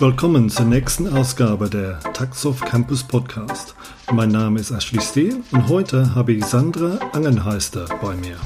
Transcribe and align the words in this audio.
Willkommen 0.00 0.50
zur 0.50 0.66
nächsten 0.66 1.16
Ausgabe 1.16 1.70
der 1.70 2.00
Taxoff 2.00 2.60
Campus 2.60 3.04
Podcast. 3.04 3.76
Mein 4.12 4.30
Name 4.30 4.58
ist 4.58 4.72
Ashley 4.72 5.00
Steele 5.00 5.36
und 5.52 5.68
heute 5.68 6.16
habe 6.16 6.32
ich 6.32 6.44
Sandra 6.44 6.98
Angenheister 7.12 7.86
bei 8.02 8.16
mir. 8.16 8.36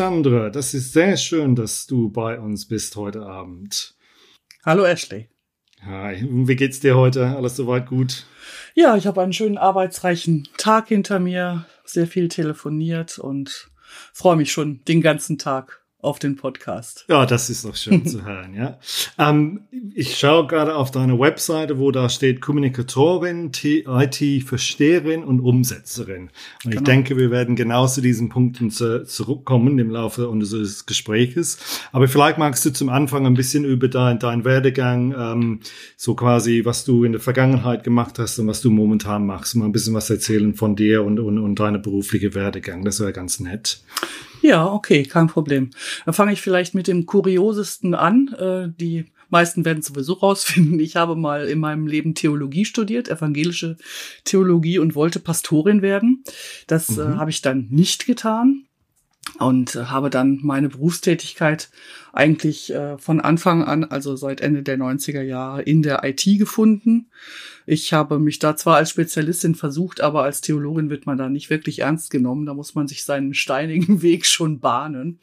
Sandra, 0.00 0.48
das 0.48 0.72
ist 0.72 0.94
sehr 0.94 1.18
schön, 1.18 1.54
dass 1.54 1.86
du 1.86 2.08
bei 2.08 2.40
uns 2.40 2.66
bist 2.66 2.96
heute 2.96 3.20
Abend. 3.20 3.98
Hallo 4.64 4.86
Ashley. 4.86 5.28
Hi, 5.82 6.26
wie 6.26 6.56
geht's 6.56 6.80
dir 6.80 6.96
heute? 6.96 7.36
Alles 7.36 7.56
soweit 7.56 7.86
gut? 7.86 8.24
Ja, 8.74 8.96
ich 8.96 9.06
habe 9.06 9.20
einen 9.20 9.34
schönen 9.34 9.58
arbeitsreichen 9.58 10.48
Tag 10.56 10.88
hinter 10.88 11.18
mir, 11.18 11.66
sehr 11.84 12.06
viel 12.06 12.28
telefoniert 12.28 13.18
und 13.18 13.70
freue 14.14 14.36
mich 14.36 14.52
schon 14.52 14.82
den 14.88 15.02
ganzen 15.02 15.36
Tag 15.36 15.79
auf 16.02 16.18
den 16.18 16.36
Podcast. 16.36 17.04
Ja, 17.08 17.26
das 17.26 17.50
ist 17.50 17.64
doch 17.64 17.76
schön 17.76 18.06
zu 18.06 18.24
hören, 18.24 18.54
ja. 18.54 18.78
Ähm, 19.18 19.62
ich 19.94 20.18
schaue 20.18 20.46
gerade 20.46 20.76
auf 20.76 20.90
deine 20.90 21.18
Webseite, 21.18 21.78
wo 21.78 21.90
da 21.90 22.08
steht 22.08 22.40
Kommunikatorin, 22.40 23.50
IT-Versteherin 23.54 25.24
und 25.24 25.40
Umsetzerin. 25.40 26.30
Und 26.64 26.70
genau. 26.70 26.76
ich 26.76 26.84
denke, 26.84 27.16
wir 27.16 27.30
werden 27.30 27.56
genau 27.56 27.86
zu 27.86 28.00
diesen 28.00 28.28
Punkten 28.28 28.70
zu, 28.70 29.04
zurückkommen 29.04 29.78
im 29.78 29.90
Laufe 29.90 30.28
unseres 30.28 30.86
Gespräches. 30.86 31.58
Aber 31.92 32.08
vielleicht 32.08 32.38
magst 32.38 32.64
du 32.64 32.70
zum 32.70 32.88
Anfang 32.88 33.26
ein 33.26 33.34
bisschen 33.34 33.64
über 33.64 33.88
dein, 33.88 34.18
dein 34.18 34.44
Werdegang, 34.44 35.14
ähm, 35.16 35.60
so 35.96 36.14
quasi, 36.14 36.64
was 36.64 36.84
du 36.84 37.04
in 37.04 37.12
der 37.12 37.20
Vergangenheit 37.20 37.84
gemacht 37.84 38.18
hast 38.18 38.38
und 38.38 38.46
was 38.46 38.60
du 38.60 38.70
momentan 38.70 39.26
machst. 39.26 39.54
Mal 39.56 39.66
ein 39.66 39.72
bisschen 39.72 39.94
was 39.94 40.08
erzählen 40.08 40.54
von 40.54 40.76
dir 40.76 41.04
und, 41.04 41.20
und, 41.20 41.38
und 41.38 41.60
deine 41.60 41.78
berufliche 41.78 42.34
Werdegang. 42.34 42.84
Das 42.84 43.00
wäre 43.00 43.12
ganz 43.12 43.40
nett. 43.40 43.82
Ja, 44.42 44.66
okay, 44.66 45.02
kein 45.02 45.26
Problem. 45.26 45.70
Dann 46.04 46.14
fange 46.14 46.32
ich 46.32 46.40
vielleicht 46.40 46.74
mit 46.74 46.86
dem 46.86 47.06
Kuriosesten 47.06 47.94
an. 47.94 48.28
Äh, 48.38 48.68
die 48.80 49.06
meisten 49.30 49.64
werden 49.64 49.82
sowieso 49.82 50.14
rausfinden. 50.14 50.78
Ich 50.80 50.96
habe 50.96 51.16
mal 51.16 51.48
in 51.48 51.60
meinem 51.60 51.86
Leben 51.86 52.14
Theologie 52.14 52.64
studiert, 52.64 53.08
evangelische 53.08 53.76
Theologie 54.24 54.78
und 54.78 54.94
wollte 54.94 55.20
Pastorin 55.20 55.82
werden. 55.82 56.24
Das 56.66 56.98
äh, 56.98 57.04
mhm. 57.04 57.12
äh, 57.12 57.16
habe 57.16 57.30
ich 57.30 57.42
dann 57.42 57.68
nicht 57.70 58.06
getan 58.06 58.64
und 59.38 59.76
äh, 59.76 59.84
habe 59.84 60.10
dann 60.10 60.40
meine 60.42 60.68
Berufstätigkeit 60.68 61.70
eigentlich 62.12 62.72
äh, 62.74 62.98
von 62.98 63.20
Anfang 63.20 63.64
an, 63.64 63.84
also 63.84 64.16
seit 64.16 64.40
Ende 64.40 64.62
der 64.62 64.78
90er 64.78 65.22
Jahre, 65.22 65.62
in 65.62 65.82
der 65.82 66.02
IT 66.04 66.24
gefunden. 66.38 67.10
Ich 67.66 67.92
habe 67.92 68.18
mich 68.18 68.38
da 68.38 68.56
zwar 68.56 68.76
als 68.76 68.90
Spezialistin 68.90 69.54
versucht, 69.54 70.00
aber 70.00 70.22
als 70.22 70.40
Theologin 70.40 70.90
wird 70.90 71.06
man 71.06 71.18
da 71.18 71.28
nicht 71.28 71.50
wirklich 71.50 71.80
ernst 71.80 72.10
genommen. 72.10 72.46
Da 72.46 72.54
muss 72.54 72.74
man 72.74 72.88
sich 72.88 73.04
seinen 73.04 73.34
steinigen 73.34 74.02
Weg 74.02 74.26
schon 74.26 74.60
bahnen. 74.60 75.18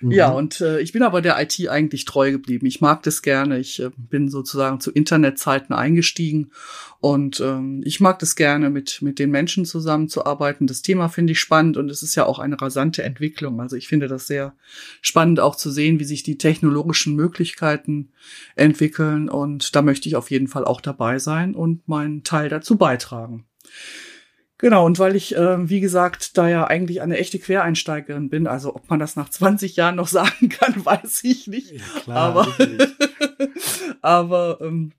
Mhm. 0.00 0.10
Ja, 0.10 0.30
und 0.30 0.60
äh, 0.60 0.80
ich 0.80 0.92
bin 0.92 1.02
aber 1.02 1.22
der 1.22 1.40
IT 1.40 1.68
eigentlich 1.68 2.04
treu 2.04 2.30
geblieben. 2.30 2.66
Ich 2.66 2.80
mag 2.80 3.02
das 3.02 3.22
gerne. 3.22 3.58
Ich 3.58 3.80
äh, 3.80 3.90
bin 3.96 4.28
sozusagen 4.28 4.80
zu 4.80 4.90
Internetzeiten 4.90 5.74
eingestiegen 5.74 6.50
und 7.04 7.38
ähm, 7.40 7.82
ich 7.84 8.00
mag 8.00 8.18
das 8.20 8.34
gerne, 8.34 8.70
mit, 8.70 9.02
mit 9.02 9.18
den 9.18 9.30
Menschen 9.30 9.66
zusammenzuarbeiten. 9.66 10.66
Das 10.66 10.80
Thema 10.80 11.10
finde 11.10 11.32
ich 11.32 11.38
spannend 11.38 11.76
und 11.76 11.90
es 11.90 12.02
ist 12.02 12.14
ja 12.14 12.24
auch 12.24 12.38
eine 12.38 12.58
rasante 12.58 13.02
Entwicklung. 13.02 13.60
Also 13.60 13.76
ich 13.76 13.88
finde 13.88 14.08
das 14.08 14.26
sehr 14.26 14.54
spannend 15.02 15.38
auch 15.38 15.54
zu 15.54 15.70
sehen, 15.70 16.00
wie 16.00 16.04
sich 16.04 16.22
die 16.22 16.38
technologischen 16.38 17.14
Möglichkeiten 17.14 18.08
entwickeln. 18.56 19.28
Und 19.28 19.76
da 19.76 19.82
möchte 19.82 20.08
ich 20.08 20.16
auf 20.16 20.30
jeden 20.30 20.48
Fall 20.48 20.64
auch 20.64 20.80
dabei 20.80 21.18
sein 21.18 21.54
und 21.54 21.73
meinen 21.86 22.22
Teil 22.24 22.48
dazu 22.48 22.76
beitragen. 22.76 23.46
Genau, 24.58 24.86
und 24.86 24.98
weil 24.98 25.16
ich, 25.16 25.36
äh, 25.36 25.68
wie 25.68 25.80
gesagt, 25.80 26.38
da 26.38 26.48
ja 26.48 26.66
eigentlich 26.66 27.02
eine 27.02 27.18
echte 27.18 27.38
Quereinsteigerin 27.38 28.30
bin, 28.30 28.46
also 28.46 28.74
ob 28.74 28.88
man 28.88 29.00
das 29.00 29.16
nach 29.16 29.28
20 29.28 29.76
Jahren 29.76 29.96
noch 29.96 30.08
sagen 30.08 30.48
kann, 30.48 30.84
weiß 30.84 31.24
ich 31.24 31.46
nicht. 31.46 31.72
Ja, 31.72 32.00
klar, 32.02 32.16
aber 32.18 32.48
aber 34.00 34.58
ähm, 34.60 34.92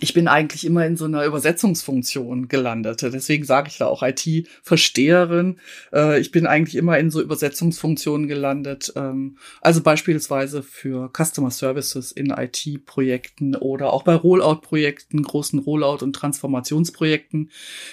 ich 0.00 0.14
bin 0.14 0.28
eigentlich 0.28 0.64
immer 0.64 0.86
in 0.86 0.96
so 0.96 1.04
einer 1.04 1.24
Übersetzungsfunktion 1.24 2.48
gelandet. 2.48 3.02
Deswegen 3.02 3.44
sage 3.44 3.68
ich 3.68 3.78
da 3.78 3.86
auch 3.86 4.02
IT-Versteherin. 4.02 5.58
Äh, 5.92 6.20
ich 6.20 6.30
bin 6.30 6.46
eigentlich 6.46 6.76
immer 6.76 6.98
in 6.98 7.10
so 7.10 7.20
Übersetzungsfunktionen 7.20 8.26
gelandet. 8.26 8.92
Ähm, 8.96 9.38
also 9.60 9.82
beispielsweise 9.82 10.62
für 10.62 11.10
Customer 11.16 11.50
Services 11.50 12.12
in 12.12 12.30
IT-Projekten 12.30 13.56
oder 13.56 13.92
auch 13.92 14.02
bei 14.02 14.14
Rollout-Projekten, 14.14 15.22
großen 15.22 15.58
Rollout- 15.58 16.02
und 16.02 16.14
Transformationsprojekten, 16.14 17.50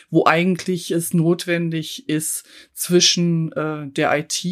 wo 0.10 0.26
eigentlich 0.26 0.92
es 0.92 1.14
notwendig 1.14 2.10
ist, 2.10 2.46
zwischen 2.74 3.52
äh, 3.54 3.88
der 3.88 4.18
IT 4.18 4.46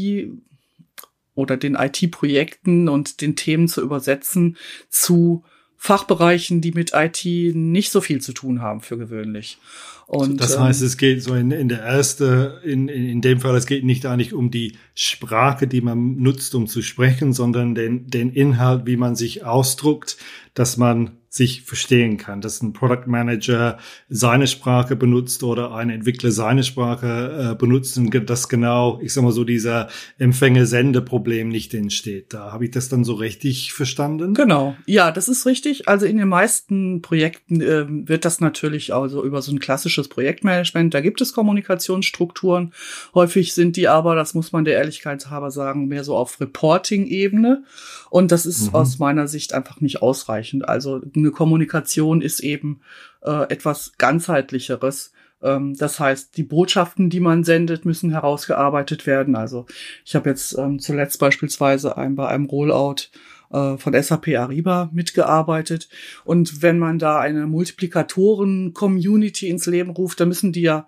oder 1.34 1.58
den 1.58 1.76
IT-Projekten 1.76 2.90
und 2.90 3.22
den 3.22 3.36
Themen 3.36 3.68
zu 3.68 3.82
übersetzen 3.82 4.58
zu 4.90 5.44
Fachbereichen, 5.84 6.62
die 6.62 6.74
mit 6.74 6.92
IT 6.94 7.26
nicht 7.26 7.90
so 7.90 8.02
viel 8.02 8.22
zu 8.22 8.34
tun 8.34 8.62
haben 8.62 8.82
für 8.82 9.00
gewöhnlich. 9.00 9.58
Und, 10.06 10.40
das 10.40 10.60
heißt, 10.60 10.82
ähm, 10.82 10.88
es 10.88 10.96
geht 10.96 11.24
so 11.24 11.34
in, 11.34 11.50
in 11.50 11.70
der 11.70 11.82
erste, 11.82 12.62
in, 12.64 12.88
in, 12.88 13.10
in 13.10 13.22
dem 13.22 13.40
Fall, 13.40 13.56
es 13.56 13.66
geht 13.66 13.84
nicht 13.84 14.06
eigentlich 14.06 14.36
um 14.36 14.52
die 14.52 14.78
Sprache, 14.94 15.66
die 15.66 15.82
man 15.82 16.18
nutzt, 16.18 16.54
um 16.54 16.68
zu 16.68 16.84
sprechen, 16.84 17.34
sondern 17.34 17.74
den, 17.74 18.06
den 18.06 18.32
Inhalt, 18.32 18.86
wie 18.86 18.96
man 18.96 19.16
sich 19.16 19.44
ausdruckt, 19.44 20.18
dass 20.54 20.78
man 20.78 21.18
sich 21.34 21.62
verstehen 21.62 22.18
kann, 22.18 22.42
dass 22.42 22.62
ein 22.62 22.74
Product 22.74 23.08
Manager 23.08 23.78
seine 24.10 24.48
Sprache 24.48 24.98
benutzt 24.98 25.44
oder 25.44 25.74
ein 25.74 25.90
Entwickler 25.90 26.30
seine 26.30 26.66
Sprache 26.66 27.52
äh, 27.52 27.56
benutzt 27.56 27.98
und 27.98 28.12
dass 28.30 28.50
genau, 28.50 29.00
ich 29.02 29.14
sag 29.14 29.24
mal 29.24 29.32
so, 29.32 29.46
dieser 29.46 29.88
Empfänger-Sende-Problem 30.18 31.48
nicht 31.48 31.74
entsteht. 31.74 32.34
Da 32.34 32.52
habe 32.52 32.66
ich 32.66 32.72
das 32.72 32.90
dann 32.90 33.06
so 33.06 33.14
richtig 33.14 33.72
verstanden? 33.72 34.34
Genau, 34.34 34.76
ja, 34.86 35.14
das 35.14 35.30
ist 35.30 35.46
richtig. 35.46 35.88
Also 35.88 36.06
in 36.06 36.18
den 36.18 36.28
meisten 36.28 37.02
Projekten 37.02 37.62
äh, 37.62 37.86
wird 37.88 38.26
das 38.26 38.42
natürlich 38.42 38.94
also 38.94 39.24
über 39.24 39.42
so 39.42 39.54
ein 39.54 39.60
klassisches 39.60 40.10
Projektmanagement, 40.10 40.94
da 40.94 41.00
gibt 41.00 41.22
es 41.22 41.32
Kommunikationsstrukturen. 41.32 42.74
Häufig 43.16 43.54
sind 43.54 43.78
die 43.78 43.88
aber, 43.88 44.16
das 44.16 44.34
muss 44.34 44.52
man 44.52 44.66
der 44.66 44.76
Ehrlichkeit 44.76 45.30
halber 45.30 45.50
sagen, 45.50 45.88
mehr 45.88 46.04
so 46.04 46.18
auf 46.18 46.42
Reporting-Ebene. 46.42 47.64
Und 48.10 48.34
das 48.34 48.46
ist 48.46 48.68
mhm. 48.68 48.76
aus 48.76 49.00
meiner 49.00 49.30
Sicht 49.30 49.54
einfach 49.54 49.80
nicht 49.80 50.02
ausreichend. 50.02 50.68
Also 50.68 51.00
eine 51.22 51.32
Kommunikation 51.32 52.22
ist 52.22 52.42
eben 52.42 52.82
äh, 53.22 53.52
etwas 53.52 53.94
ganzheitlicheres. 53.98 55.14
Ähm, 55.42 55.76
das 55.78 56.00
heißt, 56.00 56.38
die 56.38 56.44
Botschaften, 56.44 57.10
die 57.10 57.20
man 57.20 57.44
sendet, 57.44 57.86
müssen 57.86 58.12
herausgearbeitet 58.12 59.06
werden. 59.06 59.36
Also 59.36 59.66
ich 60.06 60.16
habe 60.16 60.30
jetzt 60.30 60.58
ähm, 60.58 60.80
zuletzt 60.80 61.20
beispielsweise 61.20 61.98
ein, 61.98 62.16
bei 62.16 62.28
einem 62.28 62.46
Rollout 62.46 63.10
äh, 63.52 63.78
von 63.78 64.02
SAP 64.02 64.30
Ariba 64.38 64.90
mitgearbeitet. 64.94 65.90
Und 66.24 66.62
wenn 66.62 66.80
man 66.80 67.00
da 67.00 67.20
eine 67.20 67.48
Multiplikatoren-Community 67.48 69.50
ins 69.50 69.66
Leben 69.66 69.92
ruft, 69.92 70.20
dann 70.20 70.30
müssen 70.30 70.54
die 70.54 70.62
ja 70.62 70.88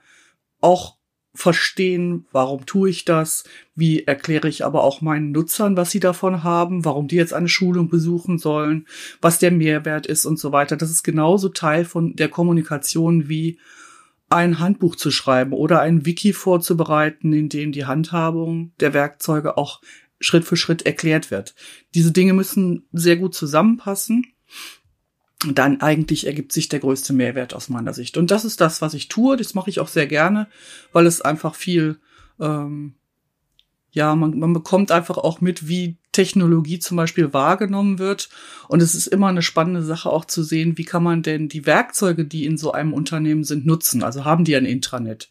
auch 0.61 0.97
verstehen, 1.35 2.25
warum 2.31 2.65
tue 2.65 2.89
ich 2.89 3.05
das, 3.05 3.43
wie 3.75 4.03
erkläre 4.03 4.47
ich 4.47 4.63
aber 4.63 4.83
auch 4.83 5.01
meinen 5.01 5.31
Nutzern, 5.31 5.75
was 5.75 5.89
sie 5.89 5.99
davon 5.99 6.43
haben, 6.43 6.85
warum 6.85 7.07
die 7.07 7.15
jetzt 7.15 7.33
eine 7.33 7.49
Schulung 7.49 7.89
besuchen 7.89 8.37
sollen, 8.37 8.87
was 9.19 9.39
der 9.39 9.51
Mehrwert 9.51 10.05
ist 10.05 10.25
und 10.25 10.37
so 10.37 10.51
weiter. 10.51 10.77
Das 10.77 10.91
ist 10.91 11.03
genauso 11.03 11.49
Teil 11.49 11.85
von 11.85 12.15
der 12.15 12.29
Kommunikation 12.29 13.29
wie 13.29 13.59
ein 14.29 14.59
Handbuch 14.59 14.95
zu 14.95 15.11
schreiben 15.11 15.53
oder 15.53 15.81
ein 15.81 16.05
Wiki 16.05 16.33
vorzubereiten, 16.33 17.33
in 17.33 17.49
dem 17.49 17.71
die 17.71 17.85
Handhabung 17.85 18.71
der 18.79 18.93
Werkzeuge 18.93 19.57
auch 19.57 19.81
Schritt 20.19 20.45
für 20.45 20.55
Schritt 20.55 20.85
erklärt 20.85 21.31
wird. 21.31 21.55
Diese 21.95 22.11
Dinge 22.11 22.33
müssen 22.33 22.87
sehr 22.91 23.17
gut 23.17 23.35
zusammenpassen 23.35 24.27
dann 25.51 25.81
eigentlich 25.81 26.27
ergibt 26.27 26.51
sich 26.51 26.69
der 26.69 26.79
größte 26.79 27.13
Mehrwert 27.13 27.53
aus 27.53 27.69
meiner 27.69 27.93
Sicht. 27.93 28.17
Und 28.17 28.31
das 28.31 28.45
ist 28.45 28.61
das, 28.61 28.81
was 28.81 28.93
ich 28.93 29.07
tue. 29.07 29.37
Das 29.37 29.53
mache 29.53 29.69
ich 29.69 29.79
auch 29.79 29.87
sehr 29.87 30.07
gerne, 30.07 30.47
weil 30.91 31.05
es 31.05 31.21
einfach 31.21 31.55
viel, 31.55 31.99
ähm, 32.39 32.95
ja, 33.91 34.15
man, 34.15 34.39
man 34.39 34.53
bekommt 34.53 34.91
einfach 34.91 35.17
auch 35.17 35.41
mit, 35.41 35.67
wie 35.67 35.97
Technologie 36.11 36.79
zum 36.79 36.97
Beispiel 36.97 37.33
wahrgenommen 37.33 37.99
wird. 37.99 38.29
Und 38.67 38.81
es 38.81 38.95
ist 38.95 39.07
immer 39.07 39.27
eine 39.27 39.41
spannende 39.41 39.83
Sache 39.83 40.09
auch 40.09 40.25
zu 40.25 40.43
sehen, 40.43 40.77
wie 40.77 40.85
kann 40.85 41.03
man 41.03 41.21
denn 41.21 41.49
die 41.49 41.65
Werkzeuge, 41.65 42.25
die 42.25 42.45
in 42.45 42.57
so 42.57 42.71
einem 42.71 42.93
Unternehmen 42.93 43.43
sind, 43.43 43.65
nutzen. 43.65 44.03
Also 44.03 44.25
haben 44.25 44.45
die 44.45 44.55
ein 44.55 44.65
Intranet? 44.65 45.29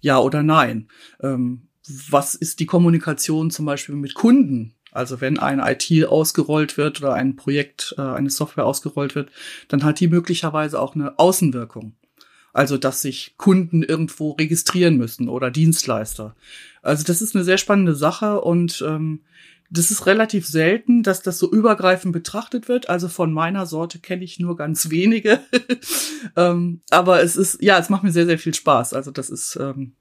Ja 0.00 0.18
oder 0.18 0.42
nein? 0.42 0.88
Ähm, 1.20 1.68
was 2.10 2.34
ist 2.34 2.60
die 2.60 2.66
Kommunikation 2.66 3.50
zum 3.50 3.66
Beispiel 3.66 3.94
mit 3.94 4.14
Kunden? 4.14 4.74
Also 4.92 5.20
wenn 5.20 5.38
ein 5.38 5.58
IT 5.58 6.06
ausgerollt 6.06 6.76
wird 6.76 7.00
oder 7.00 7.14
ein 7.14 7.34
Projekt, 7.34 7.94
äh, 7.98 8.02
eine 8.02 8.30
Software 8.30 8.66
ausgerollt 8.66 9.14
wird, 9.14 9.30
dann 9.68 9.82
hat 9.84 10.00
die 10.00 10.08
möglicherweise 10.08 10.78
auch 10.80 10.94
eine 10.94 11.18
Außenwirkung. 11.18 11.94
Also 12.52 12.76
dass 12.76 13.00
sich 13.00 13.34
Kunden 13.38 13.82
irgendwo 13.82 14.32
registrieren 14.32 14.98
müssen 14.98 15.30
oder 15.30 15.50
Dienstleister. 15.50 16.36
Also 16.82 17.04
das 17.04 17.22
ist 17.22 17.34
eine 17.34 17.44
sehr 17.44 17.56
spannende 17.56 17.94
Sache 17.94 18.42
und 18.42 18.84
ähm, 18.86 19.22
das 19.70 19.90
ist 19.90 20.04
relativ 20.04 20.46
selten, 20.46 21.02
dass 21.02 21.22
das 21.22 21.38
so 21.38 21.50
übergreifend 21.50 22.12
betrachtet 22.12 22.68
wird. 22.68 22.90
Also 22.90 23.08
von 23.08 23.32
meiner 23.32 23.64
Sorte 23.64 24.00
kenne 24.00 24.22
ich 24.22 24.38
nur 24.38 24.54
ganz 24.54 24.90
wenige. 24.90 25.40
ähm, 26.36 26.82
aber 26.90 27.22
es 27.22 27.36
ist, 27.36 27.62
ja, 27.62 27.78
es 27.78 27.88
macht 27.88 28.02
mir 28.02 28.12
sehr, 28.12 28.26
sehr 28.26 28.38
viel 28.38 28.52
Spaß. 28.52 28.92
Also 28.92 29.10
das 29.10 29.30
ist 29.30 29.56
ähm, 29.56 29.94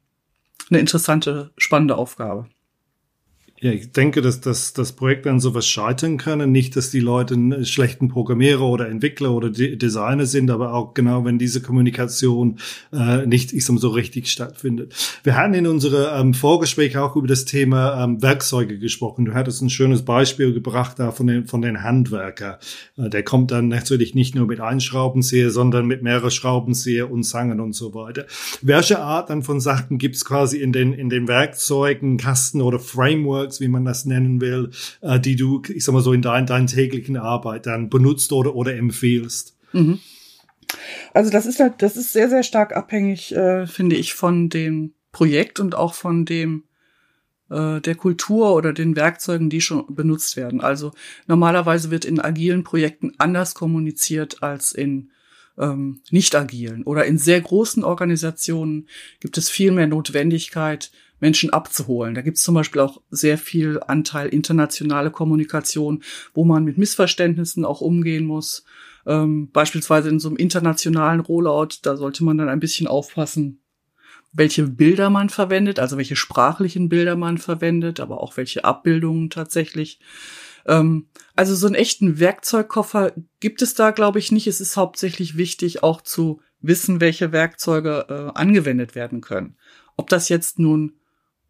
eine 0.70 0.80
interessante, 0.80 1.52
spannende 1.58 1.96
Aufgabe. 1.96 2.50
Ja, 3.64 3.72
ich 3.72 3.92
denke, 3.92 4.24
dass, 4.24 4.42
dass 4.42 4.74
das 4.74 4.94
Projekt 4.94 5.28
an 5.28 5.40
sowas 5.40 5.68
scheitern 5.68 6.18
kann. 6.18 6.52
Nicht, 6.52 6.76
dass 6.76 6.90
die 6.90 7.00
Leute 7.00 7.64
schlechten 7.64 8.08
Programmierer 8.08 8.68
oder 8.68 8.90
Entwickler 8.90 9.30
oder 9.34 9.52
De 9.52 9.76
Designer 9.76 10.26
sind, 10.26 10.50
aber 10.50 10.74
auch 10.74 10.96
genau, 10.96 11.26
wenn 11.26 11.38
diese 11.38 11.62
Kommunikation 11.62 12.58
äh, 12.92 13.28
nicht 13.28 13.54
ich 13.54 13.64
sag 13.64 13.74
mal, 13.74 13.80
so 13.80 13.90
richtig 13.90 14.32
stattfindet. 14.32 14.96
Wir 15.24 15.38
hatten 15.38 15.54
in 15.54 15.68
unserem 15.68 16.30
ähm, 16.30 16.34
Vorgespräch 16.34 16.98
auch 16.98 17.16
über 17.16 17.28
das 17.28 17.46
Thema 17.46 18.04
ähm, 18.04 18.20
Werkzeuge 18.24 18.80
gesprochen. 18.80 19.26
Du 19.26 19.36
hattest 19.36 19.62
ein 19.62 19.70
schönes 19.70 20.02
Beispiel 20.02 20.54
gebracht 20.54 20.98
da 20.98 21.12
von 21.12 21.28
den, 21.28 21.46
von 21.46 21.62
den 21.62 21.84
Handwerker. 21.84 22.58
Äh, 22.98 23.10
der 23.12 23.22
kommt 23.22 23.52
dann 23.52 23.68
natürlich 23.68 24.16
nicht 24.16 24.34
nur 24.34 24.48
mit 24.48 24.60
einem 24.60 24.80
Schraubenzieher, 24.80 25.52
sondern 25.52 25.86
mit 25.86 26.02
mehreren 26.02 26.32
Schraubenzieher 26.32 27.12
und 27.12 27.26
Zangen 27.26 27.60
und 27.60 27.74
so 27.74 27.94
weiter. 27.94 28.26
Welche 28.64 29.02
Art 29.02 29.30
dann 29.30 29.44
von 29.44 29.60
Sachen 29.60 30.00
gibt 30.00 30.16
es 30.16 30.26
quasi 30.26 30.58
in 30.58 30.74
den, 30.74 30.94
in 30.94 31.12
den 31.12 31.28
Werkzeugen, 31.28 32.18
Kasten 32.18 32.62
oder 32.62 32.80
Framework, 32.80 33.51
Frameworks, 33.52 33.60
wie 33.60 33.68
man 33.68 33.86
das 33.86 34.06
nennen 34.06 34.42
will, 34.42 34.72
äh, 35.02 35.20
die 35.20 35.36
du, 35.36 35.62
ich 35.68 35.84
sag 35.84 35.94
mal 35.94 36.02
so, 36.02 36.14
in 36.14 36.22
dein, 36.22 36.46
deiner 36.46 36.68
täglichen 36.68 37.18
Arbeit 37.18 37.66
dann 37.66 37.90
benutzt 37.90 38.32
oder, 38.32 38.56
oder 38.56 38.76
empfiehlst? 38.76 39.58
Mhm. 39.74 40.00
Also 41.14 41.32
das 41.32 41.46
ist 41.46 41.60
halt, 41.60 41.82
das 41.82 41.98
ist 41.98 42.14
sehr, 42.14 42.30
sehr 42.30 42.44
stark 42.44 42.76
abhängig, 42.76 43.36
äh, 43.36 43.68
finde 43.68 43.98
ich, 43.98 44.14
von 44.14 44.50
dem 44.50 44.94
Projekt 45.12 45.60
und 45.60 45.76
auch 45.76 45.94
von 45.94 46.24
dem 46.24 46.64
äh, 47.50 47.82
der 47.82 47.96
Kultur 47.96 48.56
oder 48.56 48.72
den 48.72 48.96
Werkzeugen, 48.96 49.50
die 49.50 49.60
schon 49.60 49.94
benutzt 49.94 50.38
werden. 50.38 50.62
Also 50.62 50.94
normalerweise 51.28 51.92
wird 51.92 52.06
in 52.06 52.22
agilen 52.22 52.64
Projekten 52.64 53.12
anders 53.18 53.54
kommuniziert 53.54 54.42
als 54.42 54.72
in 54.72 55.12
ähm, 55.58 56.00
nicht 56.10 56.34
agilen 56.34 56.84
oder 56.84 57.04
in 57.06 57.18
sehr 57.18 57.42
großen 57.42 57.84
Organisationen 57.84 58.88
gibt 59.20 59.38
es 59.38 59.50
viel 59.50 59.72
mehr 59.72 59.88
Notwendigkeit, 59.88 60.92
Menschen 61.22 61.52
abzuholen. 61.52 62.14
Da 62.14 62.22
gibt 62.22 62.38
es 62.38 62.44
zum 62.44 62.56
Beispiel 62.56 62.82
auch 62.82 63.02
sehr 63.10 63.38
viel 63.38 63.80
Anteil 63.88 64.28
internationale 64.28 65.12
Kommunikation, 65.12 66.04
wo 66.34 66.44
man 66.44 66.66
mit 66.66 66.78
Missverständnissen 66.78 67.64
auch 67.64 67.80
umgehen 67.80 68.26
muss. 68.26 68.66
Ähm, 69.06 69.50
beispielsweise 69.52 70.10
in 70.10 70.20
so 70.20 70.28
einem 70.28 70.38
internationalen 70.38 71.22
Rollout, 71.22 71.80
da 71.84 71.96
sollte 71.96 72.24
man 72.24 72.38
dann 72.38 72.50
ein 72.50 72.60
bisschen 72.60 72.88
aufpassen, 72.88 73.62
welche 74.34 74.68
Bilder 74.68 75.10
man 75.10 75.30
verwendet, 75.30 75.80
also 75.80 75.98
welche 75.98 76.16
sprachlichen 76.16 76.90
Bilder 76.90 77.16
man 77.16 77.38
verwendet, 77.38 78.00
aber 78.00 78.22
auch 78.22 78.38
welche 78.38 78.64
Abbildungen 78.64 79.30
tatsächlich. 79.30 80.00
Ähm, 80.66 81.08
also 81.36 81.56
so 81.56 81.68
einen 81.68 81.76
echten 81.76 82.20
Werkzeugkoffer 82.20 83.14
gibt 83.40 83.62
es 83.62 83.74
da, 83.74 83.92
glaube 83.92 84.20
ich, 84.20 84.32
nicht. 84.32 84.48
Es 84.48 84.62
ist 84.62 84.78
hauptsächlich 84.78 85.38
wichtig, 85.38 85.84
auch 85.84 86.02
zu 86.02 86.42
wissen, 86.62 87.02
welche 87.02 87.32
Werkzeuge 87.32 88.06
äh, 88.10 88.40
angewendet 88.40 88.96
werden 88.96 89.22
können. 89.22 89.58
Ob 89.98 90.10
das 90.10 90.30
jetzt 90.30 90.60
nun 90.60 90.94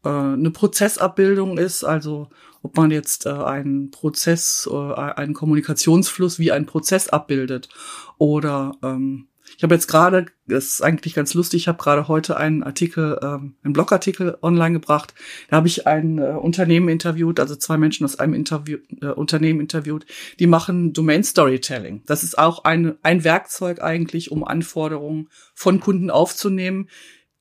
äh, 0.03 0.09
eine 0.09 0.51
Prozessabbildung 0.51 1.57
ist, 1.57 1.83
also 1.83 2.29
ob 2.61 2.77
man 2.77 2.91
jetzt 2.91 3.25
äh, 3.25 3.29
einen 3.29 3.91
Prozess, 3.91 4.69
äh, 4.71 4.93
einen 4.93 5.33
Kommunikationsfluss 5.33 6.39
wie 6.39 6.51
einen 6.51 6.65
Prozess 6.65 7.09
abbildet 7.09 7.69
oder 8.17 8.77
ähm, 8.83 9.27
ich 9.57 9.63
habe 9.63 9.75
jetzt 9.75 9.87
gerade, 9.87 10.25
das 10.47 10.65
ist 10.65 10.81
eigentlich 10.81 11.13
ganz 11.13 11.33
lustig, 11.33 11.61
ich 11.61 11.67
habe 11.67 11.77
gerade 11.77 12.07
heute 12.07 12.37
einen 12.37 12.63
Artikel, 12.63 13.19
ähm, 13.21 13.55
einen 13.63 13.73
Blogartikel 13.73 14.37
online 14.41 14.73
gebracht. 14.73 15.13
Da 15.49 15.57
habe 15.57 15.67
ich 15.67 15.87
ein 15.87 16.17
äh, 16.17 16.31
Unternehmen 16.31 16.89
interviewt, 16.89 17.39
also 17.39 17.55
zwei 17.55 17.77
Menschen 17.77 18.05
aus 18.05 18.17
einem 18.17 18.33
Interview, 18.33 18.77
äh, 19.01 19.07
Unternehmen 19.07 19.59
interviewt, 19.59 20.05
die 20.39 20.47
machen 20.47 20.93
Domain 20.93 21.23
Storytelling. 21.23 22.01
Das 22.05 22.23
ist 22.23 22.37
auch 22.37 22.63
ein, 22.63 22.95
ein 23.03 23.23
Werkzeug 23.23 23.81
eigentlich, 23.81 24.31
um 24.31 24.43
Anforderungen 24.43 25.29
von 25.53 25.79
Kunden 25.79 26.09
aufzunehmen, 26.09 26.89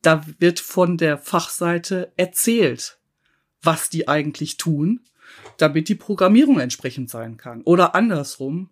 da 0.02 0.24
wird 0.38 0.60
von 0.60 0.96
der 0.96 1.18
Fachseite 1.18 2.12
erzählt, 2.16 2.98
was 3.62 3.90
die 3.90 4.08
eigentlich 4.08 4.56
tun, 4.56 5.00
damit 5.58 5.88
die 5.88 5.94
Programmierung 5.94 6.58
entsprechend 6.60 7.10
sein 7.10 7.36
kann. 7.36 7.62
Oder 7.62 7.94
andersrum, 7.94 8.70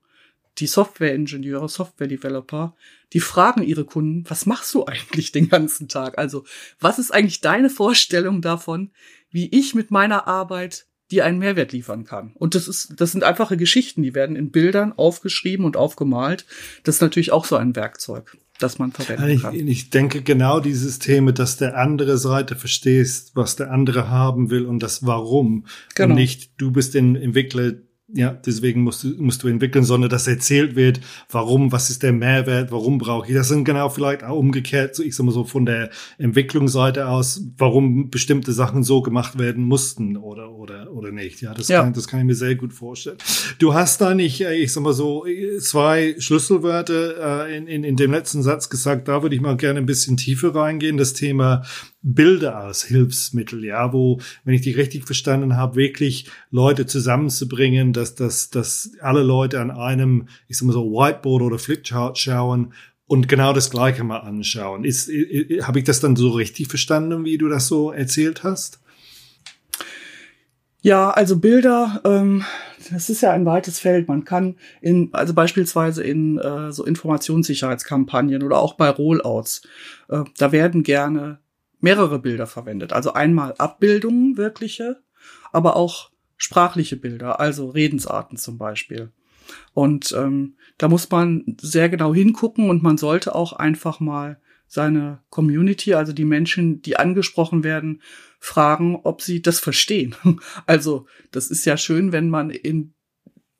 die 0.58 0.66
Software-Ingenieure, 0.66 1.68
Software-Developer, 1.68 2.74
die 3.12 3.20
fragen 3.20 3.62
ihre 3.62 3.84
Kunden, 3.84 4.28
was 4.28 4.46
machst 4.46 4.74
du 4.74 4.86
eigentlich 4.86 5.32
den 5.32 5.48
ganzen 5.48 5.88
Tag? 5.88 6.18
Also, 6.18 6.44
was 6.80 6.98
ist 6.98 7.12
eigentlich 7.12 7.40
deine 7.40 7.70
Vorstellung 7.70 8.42
davon, 8.42 8.90
wie 9.30 9.48
ich 9.48 9.74
mit 9.74 9.90
meiner 9.90 10.26
Arbeit 10.26 10.86
dir 11.10 11.24
einen 11.24 11.38
Mehrwert 11.38 11.72
liefern 11.72 12.04
kann? 12.04 12.32
Und 12.34 12.54
das 12.54 12.66
ist, 12.66 12.94
das 12.96 13.12
sind 13.12 13.22
einfache 13.22 13.56
Geschichten, 13.56 14.02
die 14.02 14.14
werden 14.14 14.36
in 14.36 14.50
Bildern 14.50 14.92
aufgeschrieben 14.92 15.64
und 15.64 15.76
aufgemalt. 15.76 16.44
Das 16.82 16.96
ist 16.96 17.02
natürlich 17.02 17.32
auch 17.32 17.44
so 17.44 17.56
ein 17.56 17.76
Werkzeug 17.76 18.36
das 18.58 18.78
man 18.78 18.92
verwenden 18.92 19.40
kann. 19.40 19.54
Ich, 19.54 19.66
ich 19.66 19.90
denke 19.90 20.22
genau 20.22 20.60
dieses 20.60 20.98
Thema, 20.98 21.32
dass 21.32 21.56
der 21.56 21.76
andere 21.76 22.18
Seite 22.18 22.56
verstehst, 22.56 23.32
was 23.34 23.56
der 23.56 23.70
andere 23.70 24.10
haben 24.10 24.50
will 24.50 24.66
und 24.66 24.82
das 24.82 25.06
Warum. 25.06 25.66
Genau. 25.94 26.10
Und 26.10 26.16
nicht, 26.16 26.50
du 26.60 26.72
bist 26.72 26.94
ein 26.96 27.16
Entwickler, 27.16 27.72
ja, 28.10 28.30
deswegen 28.30 28.82
musst 28.82 29.04
du, 29.04 29.08
musst 29.18 29.42
du 29.42 29.48
entwickeln, 29.48 29.84
sondern 29.84 30.08
dass 30.08 30.26
erzählt 30.26 30.76
wird, 30.76 31.00
warum, 31.30 31.72
was 31.72 31.90
ist 31.90 32.02
der 32.02 32.12
Mehrwert, 32.12 32.72
warum 32.72 32.96
brauche 32.96 33.28
ich. 33.28 33.34
Das 33.34 33.48
sind 33.48 33.64
genau 33.64 33.90
vielleicht 33.90 34.24
auch 34.24 34.38
umgekehrt, 34.38 34.94
so 34.94 35.02
ich 35.02 35.14
sag 35.14 35.26
mal 35.26 35.32
so 35.32 35.44
von 35.44 35.66
der 35.66 35.90
Entwicklungsseite 36.16 37.06
aus, 37.08 37.42
warum 37.58 38.08
bestimmte 38.08 38.52
Sachen 38.52 38.82
so 38.82 39.02
gemacht 39.02 39.38
werden 39.38 39.64
mussten 39.64 40.16
oder, 40.16 40.50
oder, 40.50 40.90
oder 40.90 41.12
nicht. 41.12 41.42
Ja, 41.42 41.52
das, 41.52 41.68
ja. 41.68 41.82
Kann, 41.82 41.92
das 41.92 42.08
kann 42.08 42.20
ich 42.20 42.26
mir 42.26 42.34
sehr 42.34 42.54
gut 42.54 42.72
vorstellen. 42.72 43.18
Du 43.58 43.74
hast 43.74 44.00
da 44.00 44.14
nicht, 44.14 44.40
äh, 44.40 44.54
ich 44.54 44.72
sag 44.72 44.82
mal 44.82 44.94
so, 44.94 45.26
zwei 45.60 46.14
Schlüsselwörter 46.18 47.46
äh, 47.46 47.56
in, 47.58 47.66
in, 47.66 47.84
in 47.84 47.96
dem 47.96 48.12
letzten 48.12 48.42
Satz 48.42 48.70
gesagt, 48.70 49.08
da 49.08 49.22
würde 49.22 49.36
ich 49.36 49.42
mal 49.42 49.56
gerne 49.58 49.80
ein 49.80 49.86
bisschen 49.86 50.16
tiefer 50.16 50.54
reingehen. 50.54 50.96
Das 50.96 51.12
Thema 51.12 51.62
Bilder 52.02 52.56
als 52.56 52.84
Hilfsmittel, 52.84 53.64
ja, 53.64 53.92
wo, 53.92 54.20
wenn 54.44 54.54
ich 54.54 54.62
dich 54.62 54.76
richtig 54.76 55.04
verstanden 55.04 55.56
habe, 55.56 55.76
wirklich 55.76 56.30
Leute 56.50 56.86
zusammenzubringen, 56.86 57.92
dass, 57.92 58.14
dass, 58.14 58.50
dass 58.50 58.92
alle 59.00 59.22
Leute 59.22 59.60
an 59.60 59.70
einem, 59.70 60.28
ich 60.46 60.58
sag 60.58 60.66
mal 60.66 60.72
so, 60.72 60.92
Whiteboard 60.92 61.42
oder 61.42 61.58
Flipchart 61.58 62.16
schauen 62.16 62.72
und 63.06 63.26
genau 63.26 63.52
das 63.52 63.70
Gleiche 63.70 64.04
mal 64.04 64.18
anschauen. 64.18 64.84
Ist, 64.84 65.10
habe 65.62 65.80
ich 65.80 65.84
das 65.84 66.00
dann 66.00 66.14
so 66.14 66.30
richtig 66.30 66.68
verstanden, 66.68 67.24
wie 67.24 67.38
du 67.38 67.48
das 67.48 67.66
so 67.66 67.90
erzählt 67.90 68.44
hast? 68.44 68.80
Ja, 70.80 71.10
also 71.10 71.38
Bilder, 71.38 72.00
ähm, 72.04 72.44
das 72.90 73.10
ist 73.10 73.22
ja 73.22 73.32
ein 73.32 73.44
weites 73.44 73.80
Feld. 73.80 74.06
Man 74.06 74.24
kann 74.24 74.54
in, 74.80 75.08
also 75.12 75.34
beispielsweise 75.34 76.04
in 76.04 76.38
äh, 76.38 76.70
so 76.70 76.84
Informationssicherheitskampagnen 76.84 78.44
oder 78.44 78.58
auch 78.58 78.74
bei 78.74 78.88
Rollouts, 78.88 79.62
äh, 80.08 80.22
da 80.38 80.52
werden 80.52 80.84
gerne 80.84 81.40
mehrere 81.80 82.18
Bilder 82.18 82.46
verwendet. 82.46 82.92
Also 82.92 83.12
einmal 83.12 83.54
Abbildungen 83.58 84.36
wirkliche, 84.36 85.02
aber 85.52 85.76
auch 85.76 86.10
sprachliche 86.36 86.96
Bilder, 86.96 87.40
also 87.40 87.68
Redensarten 87.70 88.36
zum 88.36 88.58
Beispiel. 88.58 89.12
Und 89.74 90.12
ähm, 90.16 90.56
da 90.76 90.88
muss 90.88 91.10
man 91.10 91.56
sehr 91.60 91.88
genau 91.88 92.14
hingucken 92.14 92.70
und 92.70 92.82
man 92.82 92.98
sollte 92.98 93.34
auch 93.34 93.52
einfach 93.52 94.00
mal 94.00 94.40
seine 94.66 95.22
Community, 95.30 95.94
also 95.94 96.12
die 96.12 96.26
Menschen, 96.26 96.82
die 96.82 96.96
angesprochen 96.96 97.64
werden, 97.64 98.02
fragen, 98.38 99.00
ob 99.02 99.22
sie 99.22 99.42
das 99.42 99.58
verstehen. 99.58 100.14
Also 100.66 101.06
das 101.30 101.50
ist 101.50 101.64
ja 101.64 101.76
schön, 101.76 102.12
wenn 102.12 102.28
man 102.28 102.50
in 102.50 102.94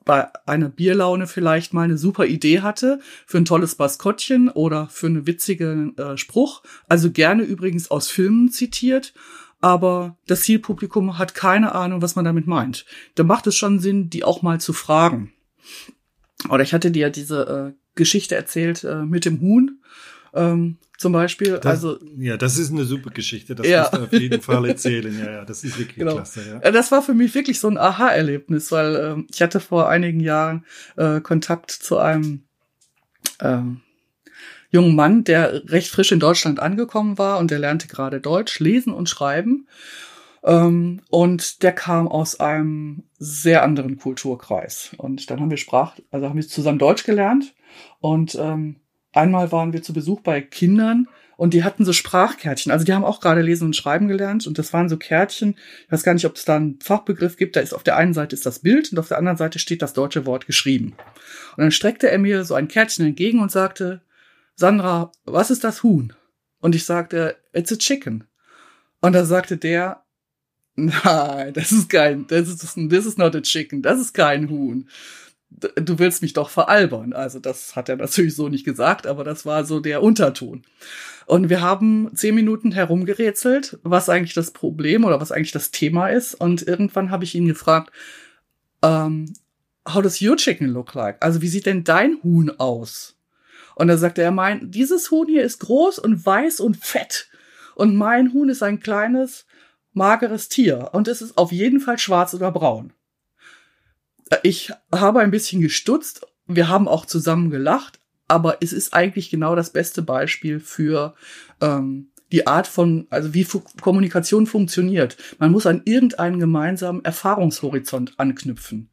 bei 0.09 0.27
einer 0.47 0.69
Bierlaune 0.69 1.27
vielleicht 1.27 1.71
mal 1.71 1.83
eine 1.83 1.99
super 1.99 2.25
Idee 2.25 2.61
hatte 2.61 2.99
für 3.27 3.37
ein 3.37 3.45
tolles 3.45 3.77
Maskottchen 3.77 4.49
oder 4.49 4.87
für 4.87 5.05
einen 5.05 5.27
witzigen 5.27 5.95
äh, 5.99 6.17
Spruch. 6.17 6.63
Also 6.87 7.11
gerne 7.11 7.43
übrigens 7.43 7.91
aus 7.91 8.07
Filmen 8.07 8.49
zitiert. 8.49 9.13
Aber 9.61 10.17
das 10.25 10.41
Zielpublikum 10.41 11.19
hat 11.19 11.35
keine 11.35 11.75
Ahnung, 11.75 12.01
was 12.01 12.15
man 12.15 12.25
damit 12.25 12.47
meint. 12.47 12.87
Da 13.13 13.23
macht 13.23 13.45
es 13.45 13.55
schon 13.55 13.77
Sinn, 13.77 14.09
die 14.09 14.23
auch 14.23 14.41
mal 14.41 14.59
zu 14.59 14.73
fragen. 14.73 15.31
Oder 16.49 16.63
ich 16.63 16.73
hatte 16.73 16.89
dir 16.89 17.01
ja 17.01 17.09
diese 17.11 17.75
äh, 17.75 17.79
Geschichte 17.93 18.33
erzählt 18.33 18.83
äh, 18.83 19.03
mit 19.03 19.25
dem 19.25 19.39
Huhn. 19.41 19.79
Ähm, 20.33 20.77
zum 20.97 21.13
Beispiel. 21.13 21.53
Das, 21.53 21.65
also 21.65 21.97
ja, 22.17 22.35
das 22.35 22.57
ist 22.57 22.71
eine 22.71 22.83
super 22.83 23.09
Geschichte. 23.09 23.55
Das 23.55 23.67
ja. 23.67 23.81
musst 23.81 23.93
du 23.93 24.03
auf 24.03 24.13
jeden 24.13 24.41
Fall 24.41 24.65
erzählen. 24.67 25.17
Ja, 25.17 25.31
ja, 25.31 25.45
das 25.45 25.63
ist 25.63 25.79
wirklich 25.79 25.97
genau. 25.97 26.15
klasse. 26.15 26.41
Ja. 26.47 26.59
Äh, 26.59 26.71
das 26.71 26.91
war 26.91 27.01
für 27.01 27.13
mich 27.13 27.33
wirklich 27.33 27.59
so 27.59 27.69
ein 27.69 27.77
Aha-Erlebnis, 27.77 28.71
weil 28.71 28.95
ähm, 28.95 29.27
ich 29.33 29.41
hatte 29.41 29.59
vor 29.59 29.87
einigen 29.89 30.19
Jahren 30.19 30.65
äh, 30.97 31.21
Kontakt 31.21 31.71
zu 31.71 31.97
einem 31.97 32.43
ähm, 33.39 33.81
jungen 34.71 34.95
Mann, 34.95 35.23
der 35.23 35.69
recht 35.69 35.89
frisch 35.89 36.11
in 36.11 36.19
Deutschland 36.19 36.59
angekommen 36.59 37.17
war 37.17 37.39
und 37.39 37.49
der 37.49 37.59
lernte 37.59 37.87
gerade 37.87 38.19
Deutsch 38.19 38.59
lesen 38.59 38.93
und 38.93 39.09
schreiben. 39.09 39.67
Ähm, 40.43 41.01
und 41.09 41.63
der 41.63 41.71
kam 41.71 42.07
aus 42.07 42.39
einem 42.39 43.03
sehr 43.17 43.63
anderen 43.63 43.97
Kulturkreis. 43.97 44.91
Und 44.97 45.29
dann 45.29 45.39
haben 45.39 45.49
wir 45.49 45.57
Sprach, 45.57 45.95
also 46.11 46.27
haben 46.27 46.35
wir 46.35 46.47
zusammen 46.47 46.79
Deutsch 46.79 47.03
gelernt 47.03 47.53
und 47.99 48.35
ähm, 48.35 48.77
Einmal 49.13 49.51
waren 49.51 49.73
wir 49.73 49.81
zu 49.81 49.93
Besuch 49.93 50.21
bei 50.21 50.41
Kindern 50.41 51.07
Und 51.39 51.53
die 51.53 51.63
hatten 51.63 51.85
so 51.85 51.93
Sprachkärtchen. 51.93 52.69
Also 52.69 52.83
die 52.83 52.93
haben 52.93 53.05
auch 53.05 53.21
gerade 53.21 53.41
lesen 53.41 53.63
und 53.67 53.75
schreiben 53.75 54.09
gelernt. 54.09 54.45
Und 54.45 54.57
das 54.59 54.73
waren 54.73 54.89
so 54.89 54.97
Kärtchen. 54.97 55.55
Ich 55.85 55.91
weiß 55.91 56.03
gar 56.03 56.13
nicht, 56.13 56.25
ob 56.25 56.35
es 56.35 56.43
da 56.43 56.57
einen 56.57 56.79
Fachbegriff 56.81 57.37
gibt. 57.37 57.55
Da 57.55 57.61
ist 57.61 57.73
auf 57.73 57.81
der 57.81 57.95
einen 57.95 58.13
Seite 58.13 58.35
ist 58.35 58.45
das 58.45 58.59
Bild 58.59 58.91
und 58.91 58.99
auf 58.99 59.07
der 59.07 59.17
anderen 59.17 59.37
Seite 59.37 59.57
steht 59.57 59.81
das 59.81 59.93
deutsche 59.93 60.25
Wort 60.25 60.47
geschrieben. 60.47 60.95
Und 61.55 61.61
dann 61.63 61.71
streckte 61.71 62.11
er 62.11 62.19
mir 62.19 62.43
so 62.43 62.55
ein 62.55 62.67
Kärtchen 62.67 63.05
entgegen 63.05 63.39
und 63.39 63.53
sagte, 63.53 64.01
Sandra, 64.55 65.13
was 65.23 65.49
ist 65.49 65.63
das 65.63 65.81
Huhn? 65.81 66.11
Und 66.59 66.75
ich 66.75 66.83
sagte, 66.83 67.37
it's 67.53 67.71
a 67.71 67.77
chicken. 67.77 68.25
Und 68.99 69.13
da 69.13 69.23
sagte 69.23 69.55
der, 69.55 70.03
nein, 70.75 71.53
das 71.53 71.71
ist 71.71 71.89
kein, 71.89 72.27
das 72.27 72.49
ist, 72.49 72.75
this 72.89 73.05
is 73.05 73.15
not 73.15 73.33
a 73.33 73.39
chicken, 73.39 73.81
das 73.81 73.97
ist 74.01 74.13
kein 74.13 74.49
Huhn 74.49 74.89
du 75.49 75.99
willst 75.99 76.21
mich 76.21 76.33
doch 76.33 76.49
veralbern. 76.49 77.13
Also 77.13 77.39
das 77.39 77.75
hat 77.75 77.89
er 77.89 77.97
natürlich 77.97 78.35
so 78.35 78.49
nicht 78.49 78.65
gesagt, 78.65 79.07
aber 79.07 79.23
das 79.23 79.45
war 79.45 79.65
so 79.65 79.79
der 79.79 80.03
Unterton. 80.03 80.63
Und 81.25 81.49
wir 81.49 81.61
haben 81.61 82.11
zehn 82.15 82.35
Minuten 82.35 82.71
herumgerätselt, 82.71 83.79
was 83.83 84.09
eigentlich 84.09 84.33
das 84.33 84.51
Problem 84.51 85.03
oder 85.03 85.19
was 85.19 85.31
eigentlich 85.31 85.51
das 85.51 85.71
Thema 85.71 86.07
ist. 86.07 86.35
Und 86.35 86.67
irgendwann 86.67 87.11
habe 87.11 87.23
ich 87.23 87.35
ihn 87.35 87.47
gefragt, 87.47 87.91
ähm, 88.81 89.33
how 89.87 90.01
does 90.01 90.21
your 90.21 90.37
chicken 90.37 90.67
look 90.67 90.93
like? 90.93 91.17
Also 91.23 91.41
wie 91.41 91.47
sieht 91.47 91.65
denn 91.65 91.83
dein 91.83 92.17
Huhn 92.23 92.51
aus? 92.59 93.15
Und 93.75 93.87
da 93.87 93.97
sagte 93.97 94.21
er, 94.21 94.31
mein, 94.31 94.71
dieses 94.71 95.09
Huhn 95.11 95.27
hier 95.27 95.43
ist 95.43 95.59
groß 95.59 95.99
und 95.99 96.25
weiß 96.25 96.59
und 96.59 96.77
fett. 96.77 97.29
Und 97.75 97.95
mein 97.95 98.33
Huhn 98.33 98.49
ist 98.49 98.61
ein 98.61 98.79
kleines, 98.79 99.45
mageres 99.93 100.49
Tier. 100.49 100.89
Und 100.93 101.07
es 101.07 101.21
ist 101.21 101.37
auf 101.37 101.51
jeden 101.51 101.79
Fall 101.79 101.97
schwarz 101.97 102.33
oder 102.33 102.51
braun. 102.51 102.93
Ich 104.43 104.71
habe 104.91 105.19
ein 105.19 105.31
bisschen 105.31 105.61
gestutzt. 105.61 106.25
Wir 106.47 106.67
haben 106.67 106.87
auch 106.87 107.05
zusammen 107.05 107.49
gelacht, 107.49 107.99
aber 108.27 108.57
es 108.61 108.73
ist 108.73 108.93
eigentlich 108.93 109.29
genau 109.29 109.55
das 109.55 109.71
beste 109.71 110.01
Beispiel 110.01 110.59
für 110.59 111.15
ähm, 111.61 112.11
die 112.31 112.47
Art 112.47 112.67
von, 112.67 113.07
also 113.09 113.33
wie 113.33 113.43
Fu 113.43 113.63
Kommunikation 113.81 114.45
funktioniert. 114.45 115.17
Man 115.39 115.51
muss 115.51 115.65
an 115.65 115.81
irgendeinen 115.85 116.39
gemeinsamen 116.39 117.03
Erfahrungshorizont 117.03 118.13
anknüpfen. 118.17 118.89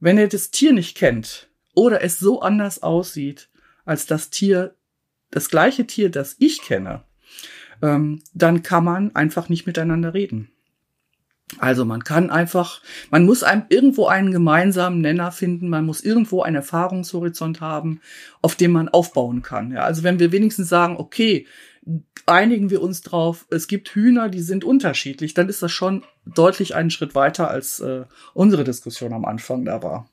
Wenn 0.00 0.18
ihr 0.18 0.28
das 0.28 0.50
Tier 0.50 0.72
nicht 0.72 0.96
kennt 0.96 1.48
oder 1.74 2.02
es 2.02 2.18
so 2.18 2.40
anders 2.40 2.82
aussieht 2.82 3.50
als 3.84 4.06
das 4.06 4.30
Tier, 4.30 4.74
das 5.30 5.48
gleiche 5.48 5.86
Tier, 5.86 6.10
das 6.10 6.36
ich 6.38 6.62
kenne, 6.62 7.04
ähm, 7.82 8.22
dann 8.32 8.62
kann 8.62 8.84
man 8.84 9.14
einfach 9.14 9.48
nicht 9.48 9.66
miteinander 9.66 10.14
reden. 10.14 10.51
Also 11.58 11.84
man 11.84 12.02
kann 12.02 12.30
einfach, 12.30 12.80
man 13.10 13.24
muss 13.24 13.42
einem 13.42 13.64
irgendwo 13.68 14.06
einen 14.06 14.32
gemeinsamen 14.32 15.00
Nenner 15.00 15.32
finden, 15.32 15.68
man 15.68 15.84
muss 15.84 16.02
irgendwo 16.02 16.42
einen 16.42 16.56
Erfahrungshorizont 16.56 17.60
haben, 17.60 18.00
auf 18.40 18.56
dem 18.56 18.72
man 18.72 18.88
aufbauen 18.88 19.42
kann. 19.42 19.72
Ja, 19.72 19.82
also 19.82 20.02
wenn 20.02 20.18
wir 20.18 20.32
wenigstens 20.32 20.68
sagen, 20.68 20.96
okay, 20.96 21.46
einigen 22.26 22.70
wir 22.70 22.82
uns 22.82 23.02
drauf, 23.02 23.46
es 23.50 23.66
gibt 23.66 23.90
Hühner, 23.90 24.28
die 24.28 24.40
sind 24.40 24.64
unterschiedlich, 24.64 25.34
dann 25.34 25.48
ist 25.48 25.62
das 25.62 25.72
schon 25.72 26.04
deutlich 26.24 26.74
einen 26.74 26.90
Schritt 26.90 27.14
weiter, 27.14 27.50
als 27.50 27.80
äh, 27.80 28.04
unsere 28.34 28.64
Diskussion 28.64 29.12
am 29.12 29.24
Anfang 29.24 29.64
da 29.64 29.82
war. 29.82 30.08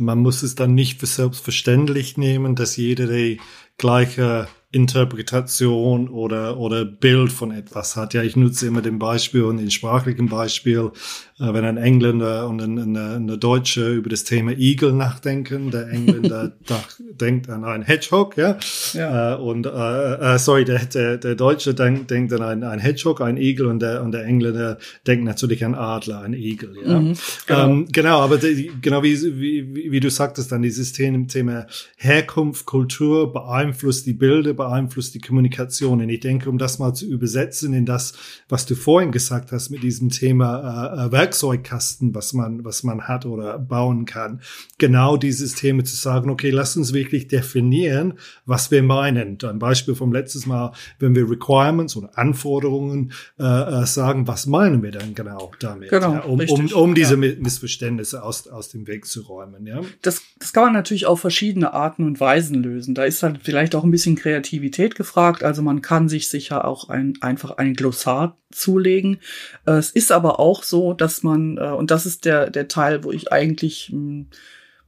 Man 0.00 0.18
muss 0.18 0.42
es 0.42 0.54
dann 0.54 0.74
nicht 0.74 1.00
für 1.00 1.06
selbstverständlich 1.06 2.16
nehmen, 2.16 2.56
dass 2.56 2.76
jeder 2.76 3.06
die 3.06 3.40
gleiche 3.78 4.48
Interpretation 4.72 6.08
oder, 6.08 6.56
oder 6.58 6.84
Bild 6.84 7.32
von 7.32 7.50
etwas 7.50 7.96
hat. 7.96 8.14
Ja, 8.14 8.22
ich 8.22 8.36
nutze 8.36 8.68
immer 8.68 8.82
den 8.82 9.00
Beispiel 9.00 9.42
und 9.42 9.56
den 9.56 9.72
sprachlichen 9.72 10.28
Beispiel, 10.28 10.92
äh, 11.40 11.52
wenn 11.52 11.64
ein 11.64 11.76
Engländer 11.76 12.48
und 12.48 12.62
ein, 12.62 12.78
eine, 12.78 13.14
eine 13.16 13.36
Deutsche 13.36 13.92
über 13.92 14.08
das 14.08 14.22
Thema 14.22 14.52
Igel 14.52 14.92
nachdenken. 14.92 15.72
Der 15.72 15.88
Engländer 15.88 16.52
denkt 17.20 17.50
an 17.50 17.64
einen 17.64 17.82
Hedgehog, 17.82 18.36
ja. 18.36 18.58
ja. 18.92 19.34
Äh, 19.34 19.38
und 19.38 19.66
äh, 19.66 20.34
äh, 20.34 20.38
sorry, 20.38 20.64
der, 20.64 20.84
der, 20.84 21.16
der 21.16 21.34
Deutsche 21.34 21.74
denkt, 21.74 22.12
denkt 22.12 22.32
an 22.32 22.42
einen, 22.42 22.62
einen 22.62 22.80
Hedgehog, 22.80 23.22
einen 23.22 23.38
Igel 23.38 23.66
und 23.66 23.80
der, 23.80 24.04
und 24.04 24.12
der 24.12 24.24
Engländer 24.24 24.78
denkt 25.04 25.24
natürlich 25.24 25.64
an 25.64 25.74
Adler, 25.74 26.20
einen 26.20 26.34
Igel, 26.34 26.76
ja. 26.86 27.00
Mhm, 27.00 27.14
genau. 27.44 27.64
Ähm, 27.64 27.88
genau, 27.90 28.20
aber 28.20 28.38
die, 28.38 28.70
genau 28.80 29.02
wie, 29.02 29.20
wie, 29.20 29.89
wie 29.89 29.89
du 29.98 30.08
sagtest, 30.08 30.52
dann 30.52 30.62
dieses 30.62 30.92
Thema 30.92 31.66
Herkunft, 31.96 32.64
Kultur 32.64 33.32
beeinflusst 33.32 34.06
die 34.06 34.12
Bilder, 34.12 34.52
beeinflusst 34.52 35.14
die 35.14 35.20
Kommunikation. 35.20 36.00
Und 36.00 36.08
ich 36.08 36.20
denke, 36.20 36.48
um 36.48 36.58
das 36.58 36.78
mal 36.78 36.94
zu 36.94 37.06
übersetzen 37.06 37.74
in 37.74 37.86
das, 37.86 38.12
was 38.48 38.66
du 38.66 38.76
vorhin 38.76 39.10
gesagt 39.10 39.50
hast 39.50 39.70
mit 39.70 39.82
diesem 39.82 40.10
Thema 40.10 41.06
äh, 41.06 41.12
Werkzeugkasten, 41.12 42.14
was 42.14 42.32
man, 42.32 42.64
was 42.64 42.84
man 42.84 43.08
hat 43.08 43.26
oder 43.26 43.58
bauen 43.58 44.04
kann, 44.04 44.40
genau 44.78 45.16
dieses 45.16 45.54
Thema 45.54 45.82
zu 45.84 45.96
sagen, 45.96 46.30
okay, 46.30 46.50
lass 46.50 46.76
uns 46.76 46.92
wirklich 46.92 47.26
definieren, 47.26 48.14
was 48.46 48.70
wir 48.70 48.84
meinen. 48.84 49.38
Ein 49.42 49.58
Beispiel 49.58 49.96
vom 49.96 50.12
letztes 50.12 50.46
Mal, 50.46 50.72
wenn 50.98 51.16
wir 51.16 51.28
Requirements 51.28 51.96
oder 51.96 52.16
Anforderungen 52.16 53.12
äh, 53.38 53.44
äh 53.44 53.86
sagen, 53.86 54.28
was 54.28 54.46
meinen 54.46 54.82
wir 54.82 54.92
dann 54.92 55.14
genau 55.14 55.50
damit? 55.58 55.90
Genau, 55.90 56.12
ja, 56.12 56.20
um, 56.20 56.38
um, 56.40 56.72
um 56.72 56.94
diese 56.94 57.14
ja. 57.14 57.34
Missverständnisse 57.40 58.22
aus, 58.22 58.46
aus 58.46 58.68
dem 58.68 58.86
Weg 58.86 59.06
zu 59.06 59.22
räumen. 59.22 59.66
Ja? 59.66 59.79
Das, 60.02 60.22
das 60.38 60.52
kann 60.52 60.64
man 60.64 60.72
natürlich 60.72 61.06
auf 61.06 61.20
verschiedene 61.20 61.72
Arten 61.72 62.04
und 62.04 62.20
Weisen 62.20 62.62
lösen. 62.62 62.94
Da 62.94 63.04
ist 63.04 63.22
halt 63.22 63.40
vielleicht 63.42 63.74
auch 63.74 63.84
ein 63.84 63.90
bisschen 63.90 64.16
kreativ 64.16 64.50
Kreativität 64.50 64.94
gefragt. 64.94 65.42
Also 65.42 65.62
man 65.62 65.82
kann 65.82 66.08
sich 66.08 66.28
sicher 66.28 66.64
auch 66.64 66.88
ein, 66.88 67.14
einfach 67.20 67.52
ein 67.52 67.74
Glossar 67.74 68.36
zulegen. 68.50 69.18
Äh, 69.66 69.72
es 69.72 69.90
ist 69.90 70.12
aber 70.12 70.40
auch 70.40 70.62
so, 70.62 70.92
dass 70.92 71.22
man, 71.22 71.56
äh, 71.58 71.70
und 71.70 71.90
das 71.90 72.06
ist 72.06 72.24
der, 72.24 72.50
der 72.50 72.68
Teil, 72.68 73.04
wo 73.04 73.12
ich 73.12 73.32
eigentlich 73.32 73.88
hm, 73.90 74.26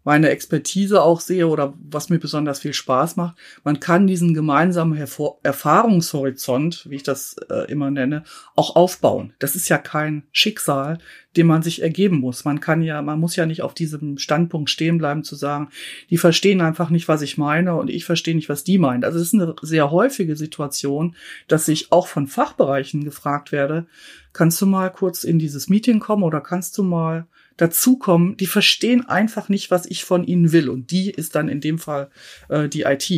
meine 0.04 0.30
Expertise 0.30 1.02
auch 1.02 1.20
sehe 1.20 1.46
oder 1.46 1.74
was 1.82 2.08
mir 2.08 2.18
besonders 2.18 2.60
viel 2.60 2.74
Spaß 2.74 3.16
macht. 3.16 3.36
Man 3.64 3.80
kann 3.80 4.06
diesen 4.06 4.34
gemeinsamen 4.34 4.94
Hervor 4.94 5.38
Erfahrungshorizont, 5.42 6.86
wie 6.88 6.96
ich 6.96 7.02
das 7.02 7.36
äh, 7.50 7.70
immer 7.70 7.90
nenne, 7.90 8.24
auch 8.56 8.76
aufbauen. 8.76 9.32
Das 9.38 9.54
ist 9.54 9.68
ja 9.68 9.78
kein 9.78 10.24
Schicksal, 10.32 10.98
dem 11.36 11.46
man 11.46 11.62
sich 11.62 11.82
ergeben 11.82 12.18
muss. 12.18 12.44
Man 12.44 12.60
kann 12.60 12.82
ja, 12.82 13.00
man 13.00 13.20
muss 13.20 13.36
ja 13.36 13.46
nicht 13.46 13.62
auf 13.62 13.74
diesem 13.74 14.18
Standpunkt 14.18 14.70
stehen 14.70 14.98
bleiben 14.98 15.24
zu 15.24 15.36
sagen, 15.36 15.68
die 16.10 16.18
verstehen 16.18 16.60
einfach 16.60 16.90
nicht, 16.90 17.08
was 17.08 17.22
ich 17.22 17.38
meine 17.38 17.74
und 17.76 17.88
ich 17.88 18.04
verstehe 18.04 18.34
nicht, 18.34 18.48
was 18.48 18.64
die 18.64 18.78
meinen. 18.78 19.04
Also 19.04 19.18
es 19.18 19.32
ist 19.32 19.34
eine 19.34 19.54
sehr 19.62 19.90
häufige 19.90 20.36
Situation, 20.36 21.16
dass 21.48 21.68
ich 21.68 21.92
auch 21.92 22.06
von 22.06 22.26
Fachbereichen 22.26 23.04
gefragt 23.04 23.52
werde, 23.52 23.86
kannst 24.32 24.60
du 24.60 24.66
mal 24.66 24.90
kurz 24.90 25.24
in 25.24 25.38
dieses 25.38 25.68
Meeting 25.68 26.00
kommen 26.00 26.22
oder 26.22 26.40
kannst 26.40 26.76
du 26.78 26.82
mal 26.82 27.26
dazukommen, 27.56 28.36
die 28.36 28.46
verstehen 28.46 29.08
einfach 29.08 29.48
nicht, 29.48 29.70
was 29.70 29.86
ich 29.86 30.04
von 30.04 30.24
ihnen 30.24 30.52
will. 30.52 30.68
Und 30.68 30.90
die 30.90 31.10
ist 31.10 31.34
dann 31.34 31.48
in 31.48 31.60
dem 31.60 31.78
Fall 31.78 32.10
äh, 32.48 32.68
die 32.68 32.82
IT. 32.82 33.10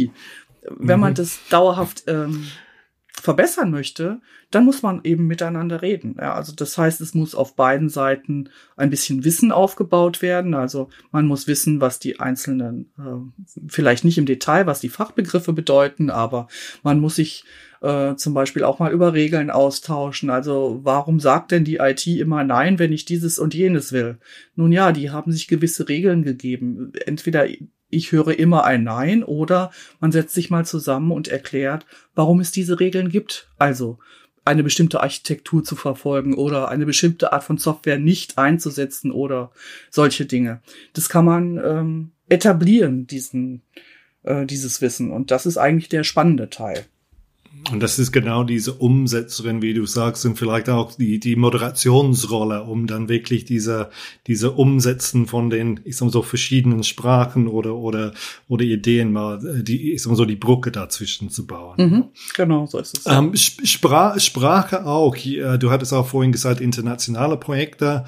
Wenn 0.62 0.96
mhm. 0.96 1.00
man 1.00 1.14
das 1.14 1.38
dauerhaft 1.50 2.04
ähm, 2.06 2.46
verbessern 3.24 3.70
möchte, 3.70 4.20
dann 4.50 4.66
muss 4.66 4.82
man 4.82 5.00
eben 5.02 5.26
miteinander 5.26 5.80
reden. 5.80 6.16
Ja, 6.20 6.34
also 6.34 6.52
das 6.54 6.76
heißt, 6.76 7.00
es 7.00 7.14
muss 7.14 7.34
auf 7.34 7.56
beiden 7.56 7.88
Seiten 7.88 8.50
ein 8.76 8.90
bisschen 8.90 9.24
Wissen 9.24 9.50
aufgebaut 9.50 10.20
werden. 10.20 10.52
Also 10.52 10.90
man 11.10 11.26
muss 11.26 11.46
wissen, 11.46 11.80
was 11.80 11.98
die 11.98 12.20
einzelnen, 12.20 12.92
äh, 12.98 13.62
vielleicht 13.66 14.04
nicht 14.04 14.18
im 14.18 14.26
Detail, 14.26 14.66
was 14.66 14.80
die 14.80 14.90
Fachbegriffe 14.90 15.54
bedeuten, 15.54 16.10
aber 16.10 16.48
man 16.82 17.00
muss 17.00 17.16
sich 17.16 17.46
äh, 17.80 18.14
zum 18.16 18.34
Beispiel 18.34 18.62
auch 18.62 18.78
mal 18.78 18.92
über 18.92 19.14
Regeln 19.14 19.50
austauschen. 19.50 20.28
Also 20.28 20.80
warum 20.82 21.18
sagt 21.18 21.50
denn 21.50 21.64
die 21.64 21.76
IT 21.76 22.06
immer 22.06 22.44
nein, 22.44 22.78
wenn 22.78 22.92
ich 22.92 23.06
dieses 23.06 23.38
und 23.38 23.54
jenes 23.54 23.90
will? 23.90 24.18
Nun 24.54 24.70
ja, 24.70 24.92
die 24.92 25.10
haben 25.10 25.32
sich 25.32 25.48
gewisse 25.48 25.88
Regeln 25.88 26.24
gegeben. 26.24 26.92
Entweder 27.06 27.46
ich 27.94 28.12
höre 28.12 28.38
immer 28.38 28.64
ein 28.64 28.84
Nein 28.84 29.22
oder 29.22 29.70
man 30.00 30.12
setzt 30.12 30.34
sich 30.34 30.50
mal 30.50 30.64
zusammen 30.64 31.12
und 31.12 31.28
erklärt, 31.28 31.86
warum 32.14 32.40
es 32.40 32.50
diese 32.50 32.80
Regeln 32.80 33.08
gibt. 33.08 33.48
Also 33.58 33.98
eine 34.44 34.62
bestimmte 34.62 35.00
Architektur 35.02 35.64
zu 35.64 35.74
verfolgen 35.74 36.34
oder 36.34 36.68
eine 36.68 36.86
bestimmte 36.86 37.32
Art 37.32 37.44
von 37.44 37.58
Software 37.58 37.98
nicht 37.98 38.36
einzusetzen 38.36 39.10
oder 39.10 39.50
solche 39.90 40.26
Dinge. 40.26 40.60
Das 40.92 41.08
kann 41.08 41.24
man 41.24 41.56
ähm, 41.58 42.10
etablieren, 42.28 43.06
diesen, 43.06 43.62
äh, 44.22 44.44
dieses 44.44 44.82
Wissen. 44.82 45.10
Und 45.10 45.30
das 45.30 45.46
ist 45.46 45.56
eigentlich 45.56 45.88
der 45.88 46.04
spannende 46.04 46.50
Teil. 46.50 46.84
Und 47.72 47.82
das 47.82 47.98
ist 47.98 48.12
genau 48.12 48.44
diese 48.44 48.74
Umsetzerin, 48.74 49.62
wie 49.62 49.72
du 49.72 49.86
sagst, 49.86 50.26
und 50.26 50.38
vielleicht 50.38 50.68
auch 50.68 50.92
die, 50.92 51.18
die 51.18 51.34
Moderationsrolle, 51.34 52.62
um 52.62 52.86
dann 52.86 53.08
wirklich 53.08 53.46
diese, 53.46 53.88
diese 54.26 54.52
Umsetzen 54.52 55.26
von 55.26 55.48
den, 55.48 55.80
ich 55.84 55.96
sag 55.96 56.06
mal 56.06 56.12
so, 56.12 56.22
verschiedenen 56.22 56.84
Sprachen 56.84 57.48
oder, 57.48 57.74
oder, 57.74 58.12
oder 58.48 58.64
Ideen 58.64 59.12
mal, 59.12 59.62
die, 59.62 59.92
ich 59.92 60.02
sag 60.02 60.10
mal 60.10 60.16
so, 60.16 60.26
die 60.26 60.36
Brücke 60.36 60.70
dazwischen 60.70 61.30
zu 61.30 61.46
bauen. 61.46 61.76
Mhm, 61.78 62.04
genau, 62.34 62.66
so 62.66 62.78
ist 62.78 62.98
es. 62.98 63.06
Ähm, 63.06 63.34
Spra 63.34 64.18
Sprache 64.20 64.84
auch. 64.84 65.16
Du 65.16 65.70
hattest 65.70 65.92
auch 65.94 66.06
vorhin 66.06 66.32
gesagt, 66.32 66.60
internationale 66.60 67.38
Projekte, 67.38 68.04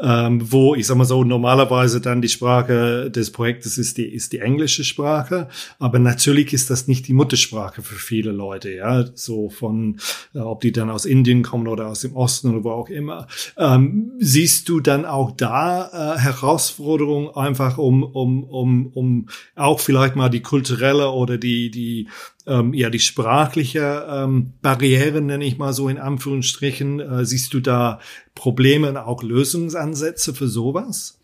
ähm, 0.00 0.52
wo, 0.52 0.74
ich 0.74 0.86
sag 0.86 0.96
mal 0.96 1.04
so, 1.04 1.24
normalerweise 1.24 2.00
dann 2.00 2.20
die 2.20 2.28
Sprache 2.28 3.10
des 3.10 3.30
Projektes 3.30 3.78
ist 3.78 3.96
die, 3.96 4.06
ist 4.06 4.32
die 4.32 4.40
englische 4.40 4.84
Sprache. 4.84 5.48
Aber 5.78 5.98
natürlich 5.98 6.52
ist 6.52 6.68
das 6.68 6.88
nicht 6.88 7.08
die 7.08 7.14
Muttersprache 7.14 7.82
für 7.82 7.96
viele 7.96 8.32
Leute, 8.32 8.70
ja 8.70 8.97
so 9.14 9.48
von, 9.48 9.98
äh, 10.34 10.38
ob 10.38 10.60
die 10.60 10.72
dann 10.72 10.90
aus 10.90 11.04
Indien 11.04 11.42
kommen 11.42 11.68
oder 11.68 11.88
aus 11.88 12.00
dem 12.00 12.16
Osten 12.16 12.50
oder 12.50 12.64
wo 12.64 12.70
auch 12.70 12.88
immer. 12.88 13.26
Ähm, 13.56 14.12
siehst 14.18 14.68
du 14.68 14.80
dann 14.80 15.04
auch 15.04 15.32
da 15.32 16.14
äh, 16.14 16.18
Herausforderungen 16.18 17.34
einfach 17.34 17.78
um, 17.78 18.02
um, 18.02 18.44
um, 18.44 18.86
um 18.88 19.28
auch 19.56 19.80
vielleicht 19.80 20.16
mal 20.16 20.28
die 20.28 20.42
kulturelle 20.42 21.10
oder 21.10 21.38
die, 21.38 21.70
die, 21.70 22.08
ähm, 22.46 22.74
ja, 22.74 22.90
die 22.90 23.00
sprachliche 23.00 24.06
ähm, 24.10 24.54
Barriere, 24.62 25.20
nenne 25.20 25.44
ich 25.44 25.58
mal 25.58 25.72
so 25.72 25.88
in 25.88 25.98
Anführungsstrichen. 25.98 27.00
Äh, 27.00 27.24
siehst 27.24 27.54
du 27.54 27.60
da 27.60 28.00
Probleme 28.34 28.88
und 28.88 28.96
auch 28.96 29.22
Lösungsansätze 29.22 30.34
für 30.34 30.48
sowas? 30.48 31.17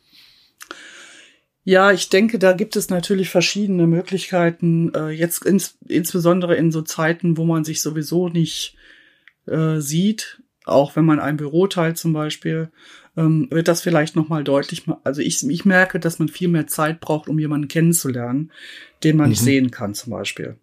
Ja, 1.64 1.92
ich 1.92 2.10
denke, 2.10 2.38
da 2.38 2.52
gibt 2.52 2.76
es 2.76 2.90
natürlich 2.90 3.30
verschiedene 3.30 3.86
Möglichkeiten. 3.86 4.92
Äh, 4.94 5.10
jetzt 5.10 5.44
ins, 5.46 5.78
insbesondere 5.88 6.54
in 6.56 6.70
so 6.70 6.82
Zeiten, 6.82 7.38
wo 7.38 7.44
man 7.44 7.64
sich 7.64 7.80
sowieso 7.80 8.28
nicht 8.28 8.76
äh, 9.46 9.80
sieht, 9.80 10.42
auch 10.66 10.94
wenn 10.94 11.06
man 11.06 11.20
ein 11.20 11.38
Büro 11.38 11.66
teilt 11.66 11.96
zum 11.96 12.12
Beispiel, 12.12 12.70
ähm, 13.16 13.48
wird 13.50 13.68
das 13.68 13.80
vielleicht 13.80 14.14
noch 14.14 14.28
mal 14.28 14.44
deutlich. 14.44 14.84
Also 15.04 15.22
ich, 15.22 15.48
ich 15.48 15.64
merke, 15.64 16.00
dass 16.00 16.18
man 16.18 16.28
viel 16.28 16.48
mehr 16.48 16.66
Zeit 16.66 17.00
braucht, 17.00 17.28
um 17.28 17.38
jemanden 17.38 17.68
kennenzulernen, 17.68 18.52
den 19.02 19.16
man 19.16 19.26
mhm. 19.26 19.30
nicht 19.30 19.42
sehen 19.42 19.70
kann 19.70 19.94
zum 19.94 20.10
Beispiel. 20.10 20.58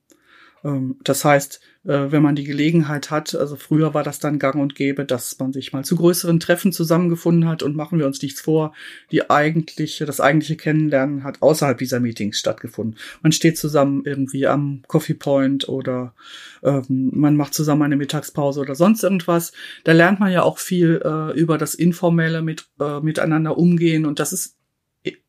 Ähm, 0.63 0.98
das 1.03 1.25
heißt, 1.25 1.60
äh, 1.84 2.12
wenn 2.12 2.22
man 2.22 2.36
die 2.36 2.44
Gelegenheit 2.44 3.10
hat, 3.10 3.34
also 3.36 3.56
früher 3.56 3.94
war 3.94 4.03
das 4.03 4.20
dann 4.20 4.39
gang 4.39 4.56
und 4.56 4.75
gäbe, 4.75 5.06
dass 5.06 5.38
man 5.39 5.51
sich 5.53 5.74
mal 5.74 5.84
zu 5.84 5.96
größeren 5.96 6.39
Treffen 6.39 6.72
zusammengefunden 6.72 7.48
hat 7.48 7.63
und 7.63 7.75
machen 7.75 7.98
wir 7.98 8.06
uns 8.06 8.22
nichts 8.22 8.41
vor, 8.41 8.74
die 9.12 9.30
eigentliche, 9.30 10.06
das 10.06 10.22
eigentliche 10.22 10.58
Kennenlernen 10.58 11.24
hat 11.24 11.41
außerhalb 11.41 11.77
dieser 11.77 12.00
Meetings 12.00 12.38
stattgefunden. 12.38 12.98
Man 13.22 13.32
steht 13.32 13.58
zusammen 13.58 14.03
irgendwie 14.06 14.48
am 14.48 14.84
Coffee 14.88 15.15
Point 15.15 15.68
oder 15.68 16.13
ähm, 16.63 17.12
man 17.13 17.36
macht 17.36 17.53
zusammen 17.53 17.84
eine 17.84 17.98
Mittagspause 17.98 18.60
oder 18.60 18.75
sonst 18.75 19.03
irgendwas. 19.03 19.51
Da 19.84 19.91
lernt 19.94 20.20
man 20.20 20.32
ja 20.32 20.44
auch 20.44 20.60
viel 20.60 21.01
äh, 21.03 21.38
über 21.39 21.58
das 21.58 21.74
informelle 21.74 22.41
mit, 22.41 22.68
äh, 22.80 23.00
miteinander 23.00 23.58
umgehen 23.58 24.06
und 24.06 24.20
das 24.20 24.34
ist 24.34 24.61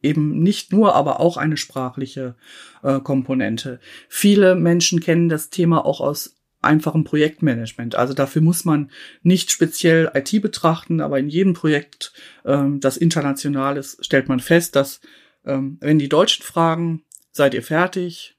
eben 0.03 0.43
nicht 0.43 0.73
nur, 0.73 0.95
aber 0.95 1.21
auch 1.21 1.37
eine 1.37 1.57
sprachliche 1.57 2.35
äh, 2.83 3.01
Komponente. 3.01 3.81
Viele 4.09 4.55
Menschen 4.55 5.01
kennen 5.01 5.29
das 5.29 5.51
Thema 5.51 5.85
auch 5.85 6.01
aus 6.01 6.37
einfachem 6.61 7.05
Projektmanagement. 7.05 7.97
Also 7.97 8.15
dafür 8.15 8.43
muss 8.43 8.65
man 8.65 8.91
nicht 9.23 9.51
speziell 9.51 10.11
IT 10.15 10.41
betrachten, 10.41 11.01
aber 11.01 11.19
in 11.19 11.29
jedem 11.29 11.55
Projekt, 11.55 12.13
ähm, 12.45 12.81
das 12.81 12.97
international 12.97 13.77
ist, 13.77 14.05
stellt 14.05 14.29
man 14.29 14.41
fest, 14.41 14.77
dass 14.77 15.01
ähm, 15.45 15.79
wenn 15.81 15.99
die 15.99 16.09
Deutschen 16.09 16.45
fragen, 16.45 17.03
seid 17.33 17.55
ihr 17.55 17.63
fertig? 17.63 18.37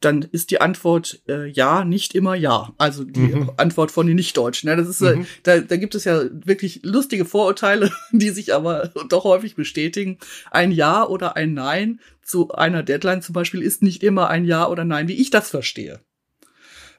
Dann 0.00 0.22
ist 0.22 0.50
die 0.50 0.60
Antwort 0.60 1.20
äh, 1.28 1.46
ja, 1.48 1.84
nicht 1.84 2.14
immer 2.14 2.34
ja. 2.34 2.72
Also 2.78 3.04
die 3.04 3.20
mhm. 3.20 3.50
Antwort 3.56 3.90
von 3.90 4.06
den 4.06 4.16
Nichtdeutschen. 4.16 4.68
Ja, 4.68 4.76
das 4.76 4.88
ist, 4.88 5.02
äh, 5.02 5.16
mhm. 5.16 5.22
äh, 5.22 5.26
da, 5.42 5.60
da 5.60 5.76
gibt 5.76 5.94
es 5.94 6.04
ja 6.04 6.22
wirklich 6.32 6.80
lustige 6.82 7.24
Vorurteile, 7.24 7.92
die 8.12 8.30
sich 8.30 8.54
aber 8.54 8.90
doch 9.08 9.24
häufig 9.24 9.56
bestätigen. 9.56 10.18
Ein 10.50 10.72
Ja 10.72 11.06
oder 11.06 11.36
ein 11.36 11.54
Nein 11.54 12.00
zu 12.22 12.50
einer 12.52 12.82
Deadline 12.82 13.22
zum 13.22 13.32
Beispiel 13.34 13.62
ist 13.62 13.82
nicht 13.82 14.02
immer 14.02 14.28
ein 14.28 14.44
Ja 14.44 14.68
oder 14.68 14.84
Nein, 14.84 15.08
wie 15.08 15.20
ich 15.20 15.30
das 15.30 15.50
verstehe. 15.50 16.00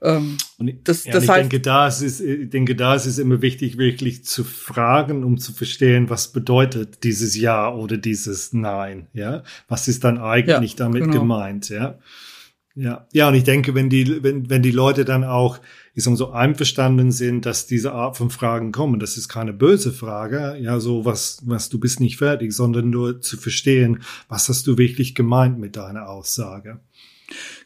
Ähm, 0.04 0.38
ich, 0.60 0.78
das, 0.84 1.06
ja, 1.06 1.14
das 1.14 1.26
ich 1.26 1.30
heißt, 1.30 1.42
denke, 1.44 1.60
da 1.60 1.88
ist 1.88 2.02
es, 2.02 2.20
ich 2.22 2.50
denke, 2.50 2.76
da 2.76 2.96
ist 2.96 3.06
es 3.06 3.20
immer 3.20 3.42
wichtig, 3.42 3.78
wirklich 3.78 4.26
zu 4.26 4.44
fragen, 4.44 5.24
um 5.24 5.38
zu 5.38 5.54
verstehen, 5.54 6.10
was 6.10 6.32
bedeutet 6.32 7.04
dieses 7.04 7.36
Ja 7.36 7.72
oder 7.72 7.98
dieses 7.98 8.52
Nein. 8.52 9.08
Ja, 9.14 9.44
was 9.68 9.88
ist 9.88 10.04
dann 10.04 10.18
eigentlich 10.18 10.72
ja, 10.72 10.78
damit 10.78 11.04
genau. 11.04 11.20
gemeint? 11.20 11.70
Ja. 11.70 12.00
Ja, 12.74 13.06
ja, 13.12 13.28
und 13.28 13.36
ich 13.36 13.44
denke, 13.44 13.76
wenn 13.76 13.90
die, 13.90 14.24
wenn, 14.24 14.50
wenn 14.50 14.62
die 14.62 14.72
Leute 14.72 15.04
dann 15.04 15.26
auch, 15.26 15.60
ich 15.94 16.04
sag 16.04 16.12
mal 16.12 16.18
so 16.18 16.32
einverstanden 16.32 17.12
sind, 17.12 17.46
dass 17.46 17.68
diese 17.68 17.92
Art 17.92 18.16
von 18.16 18.30
Fragen 18.30 18.72
kommen, 18.72 19.02
das 19.02 19.18
ist 19.18 19.28
keine 19.28 19.52
böse 19.52 19.92
Frage, 19.92 20.58
ja, 20.58 20.80
so 20.80 21.04
was, 21.04 21.42
was 21.46 21.68
du 21.68 21.80
bist 21.80 22.00
nicht 22.00 22.18
fertig, 22.18 22.54
sondern 22.54 22.90
nur 22.90 23.20
zu 23.20 23.36
verstehen, 23.36 24.04
was 24.30 24.48
hast 24.48 24.68
du 24.68 24.78
wirklich 24.78 25.16
gemeint 25.16 25.60
mit 25.60 25.76
deiner 25.76 26.08
Aussage. 26.08 26.80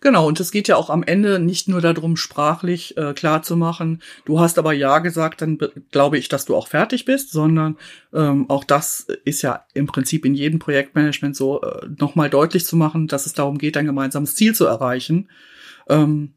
Genau, 0.06 0.28
und 0.28 0.40
es 0.40 0.52
geht 0.52 0.68
ja 0.68 0.76
auch 0.76 0.92
am 0.92 1.02
Ende 1.02 1.40
nicht 1.40 1.68
nur 1.68 1.82
darum, 1.82 2.16
sprachlich 2.16 2.96
äh, 2.96 3.16
klar 3.16 3.42
zu 3.42 3.58
machen, 3.58 4.04
du 4.26 4.40
hast 4.40 4.60
aber 4.60 4.72
ja 4.72 5.00
gesagt, 5.00 5.42
dann 5.42 5.58
glaube 5.90 6.20
ich, 6.20 6.30
dass 6.30 6.46
du 6.46 6.56
auch 6.56 6.68
fertig 6.68 7.06
bist, 7.06 7.32
sondern 7.32 7.76
ähm, 8.14 8.48
auch 8.48 8.64
das 8.64 9.08
ist 9.24 9.42
ja 9.42 9.66
im 9.74 9.88
Prinzip 9.88 10.24
in 10.24 10.36
jedem 10.36 10.60
Projektmanagement 10.60 11.36
so, 11.36 11.60
äh, 11.64 11.88
nochmal 11.98 12.30
deutlich 12.30 12.68
zu 12.68 12.76
machen, 12.76 13.08
dass 13.08 13.26
es 13.26 13.34
darum 13.34 13.58
geht, 13.58 13.78
ein 13.78 13.88
gemeinsames 13.88 14.36
Ziel 14.36 14.54
zu 14.54 14.68
erreichen. 14.68 15.28
Ähm, 15.90 16.36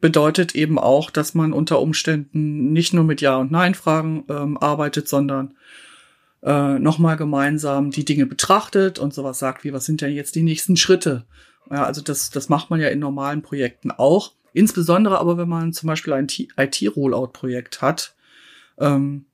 bedeutet 0.00 0.56
eben 0.56 0.76
auch, 0.76 1.12
dass 1.12 1.32
man 1.32 1.52
unter 1.52 1.80
Umständen 1.80 2.72
nicht 2.72 2.92
nur 2.92 3.04
mit 3.04 3.20
Ja- 3.20 3.36
und 3.36 3.52
Nein-Fragen 3.52 4.24
ähm, 4.28 4.58
arbeitet, 4.58 5.06
sondern 5.06 5.54
äh, 6.42 6.80
nochmal 6.80 7.16
gemeinsam 7.16 7.92
die 7.92 8.04
Dinge 8.04 8.26
betrachtet 8.26 8.98
und 8.98 9.14
sowas 9.14 9.38
sagt 9.38 9.62
wie, 9.62 9.72
was 9.72 9.84
sind 9.84 10.00
denn 10.00 10.12
jetzt 10.12 10.34
die 10.34 10.42
nächsten 10.42 10.76
Schritte? 10.76 11.24
Ja, 11.70 11.84
also 11.84 12.00
das, 12.00 12.30
das 12.30 12.48
macht 12.48 12.70
man 12.70 12.80
ja 12.80 12.88
in 12.88 12.98
normalen 12.98 13.42
Projekten 13.42 13.90
auch. 13.90 14.32
Insbesondere 14.52 15.18
aber, 15.18 15.36
wenn 15.36 15.48
man 15.48 15.72
zum 15.72 15.86
Beispiel 15.88 16.12
ein 16.12 16.28
IT-Rollout-Projekt 16.56 17.82
hat 17.82 18.14
ähm, 18.78 19.26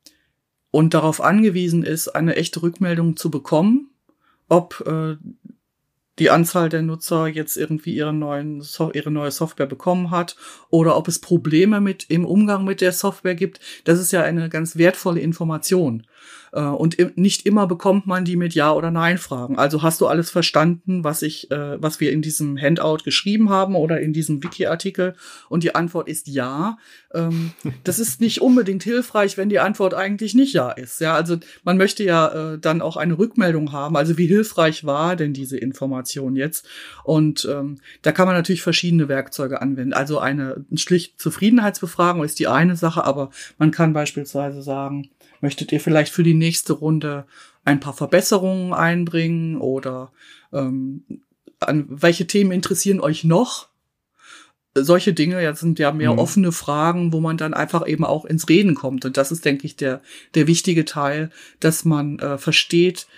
und 0.71 0.95
darauf 0.95 1.21
angewiesen 1.21 1.85
ist, 1.85 2.09
eine 2.09 2.37
echte 2.37 2.63
Rückmeldung 2.63 3.17
zu 3.17 3.31
bekommen, 3.31 3.91
ob 4.49 4.83
äh, 4.87 5.17
die 6.19 6.31
Anzahl 6.31 6.69
der 6.69 6.83
Nutzer 6.83 7.27
jetzt 7.27 7.57
irgendwie 7.57 7.95
ihre, 7.95 8.13
neuen 8.13 8.63
ihre 8.93 9.11
neue 9.11 9.31
Software 9.31 9.67
bekommen 9.67 10.11
hat 10.11 10.37
oder 10.71 10.97
ob 10.97 11.09
es 11.09 11.21
Probleme 11.21 11.81
mit 11.81 12.05
im 12.11 12.25
Umgang 12.25 12.65
mit 12.65 12.81
der 12.81 12.93
Software 12.93 13.35
gibt. 13.35 13.61
Das 13.85 13.99
ist 13.99 14.13
ja 14.13 14.23
eine 14.23 14.49
ganz 14.49 14.77
wertvolle 14.77 15.21
Information. 15.21 16.07
Äh, 16.53 16.61
und 16.61 17.17
nicht 17.17 17.47
immer 17.47 17.67
bekommt 17.67 18.07
man 18.07 18.25
die 18.25 18.37
mit 18.37 18.55
Ja 18.55 18.73
oder 18.73 18.91
Nein 18.91 19.19
Fragen. 19.19 19.59
Also 19.59 19.83
hast 19.83 20.01
du 20.01 20.07
alles 20.07 20.31
verstanden, 20.31 21.03
was 21.03 21.23
ich, 21.23 21.51
äh, 21.51 21.83
was 21.83 21.99
wir 22.01 22.13
in 22.13 22.23
diesem 22.23 22.59
Handout 22.59 22.99
geschrieben 23.05 23.51
haben 23.51 23.75
oder 23.75 24.01
in 24.01 24.13
diesem 24.13 24.43
Wiki-Artikel? 24.43 25.15
Und 25.49 25.63
die 25.63 25.75
Antwort 25.75 26.09
ist 26.09 26.29
ja. 26.29 26.77
Ähm, 27.15 27.53
das 27.85 27.99
ist 27.99 28.21
nicht 28.21 28.43
unbedingt 28.43 28.83
hilfreich, 28.83 29.39
wenn 29.39 29.49
die 29.49 29.61
Antwort 29.61 29.95
eigentlich 29.95 30.35
nicht 30.35 30.53
ja 30.53 30.71
ist. 30.71 31.01
Ja, 31.01 31.15
also 31.15 31.39
man 31.65 31.79
möchte 31.79 32.05
ja 32.05 32.53
äh, 32.53 32.59
dann 32.59 32.83
auch 32.83 32.97
eine 32.97 33.19
Rückmeldung 33.19 33.73
haben. 33.73 33.97
Also 33.97 34.19
wie 34.19 34.27
hilfreich 34.27 34.85
war 34.85 35.17
denn 35.17 35.33
diese 35.33 35.57
Information 35.57 36.37
jetzt? 36.37 36.67
Und 37.05 37.49
ähm, 37.51 37.79
da 38.03 38.13
kann 38.13 38.27
man 38.27 38.37
natürlich 38.37 38.63
verschiedene 38.63 39.09
Werkzeuge 39.09 39.63
anwenden. 39.63 39.95
Also 39.95 40.19
eine 40.19 40.65
schlicht 40.75 41.19
Zufriedenheitsbefragung 41.21 42.25
ist 42.25 42.39
die 42.39 42.49
eine 42.49 42.77
Sache, 42.77 43.05
aber 43.05 43.31
man 43.59 43.71
kann 43.71 43.93
beispielsweise 43.93 44.63
sagen, 44.63 45.09
Möchtet 45.43 45.73
ihr 45.73 45.81
vielleicht 45.81 46.13
für 46.13 46.23
die 46.23 46.35
nächste 46.35 46.73
Runde 46.73 47.27
ein 47.65 47.81
paar 47.81 47.93
Verbesserungen 47.93 48.73
einbringen 48.73 49.61
oder 49.61 50.13
ähm, 50.53 51.05
an 51.59 51.87
welche 51.89 52.27
Themen 52.29 52.53
interessieren 52.53 53.01
euch 53.01 53.25
noch? 53.25 53.69
Solche 54.75 55.13
Dinge 55.13 55.43
ja, 55.43 55.55
sind 55.55 55.81
ja 55.81 55.91
mehr 55.93 56.13
mhm. 56.13 56.19
offene 56.21 56.53
Fragen, 56.53 57.13
wo 57.13 57.21
man 57.21 57.37
dann 57.37 57.55
einfach 57.55 57.87
eben 57.87 58.05
auch 58.05 58.25
ins 58.25 58.49
Reden 58.49 58.77
kommt. 58.77 59.05
Und 59.05 59.17
das 59.17 59.33
ist, 59.33 59.45
denke 59.45 59.67
ich, 59.67 59.75
der, 59.75 60.01
der 60.37 60.47
wichtige 60.47 60.85
Teil, 60.85 61.31
dass 61.59 61.85
man 61.85 62.21
äh, 62.21 62.39
versteht, 62.39 63.09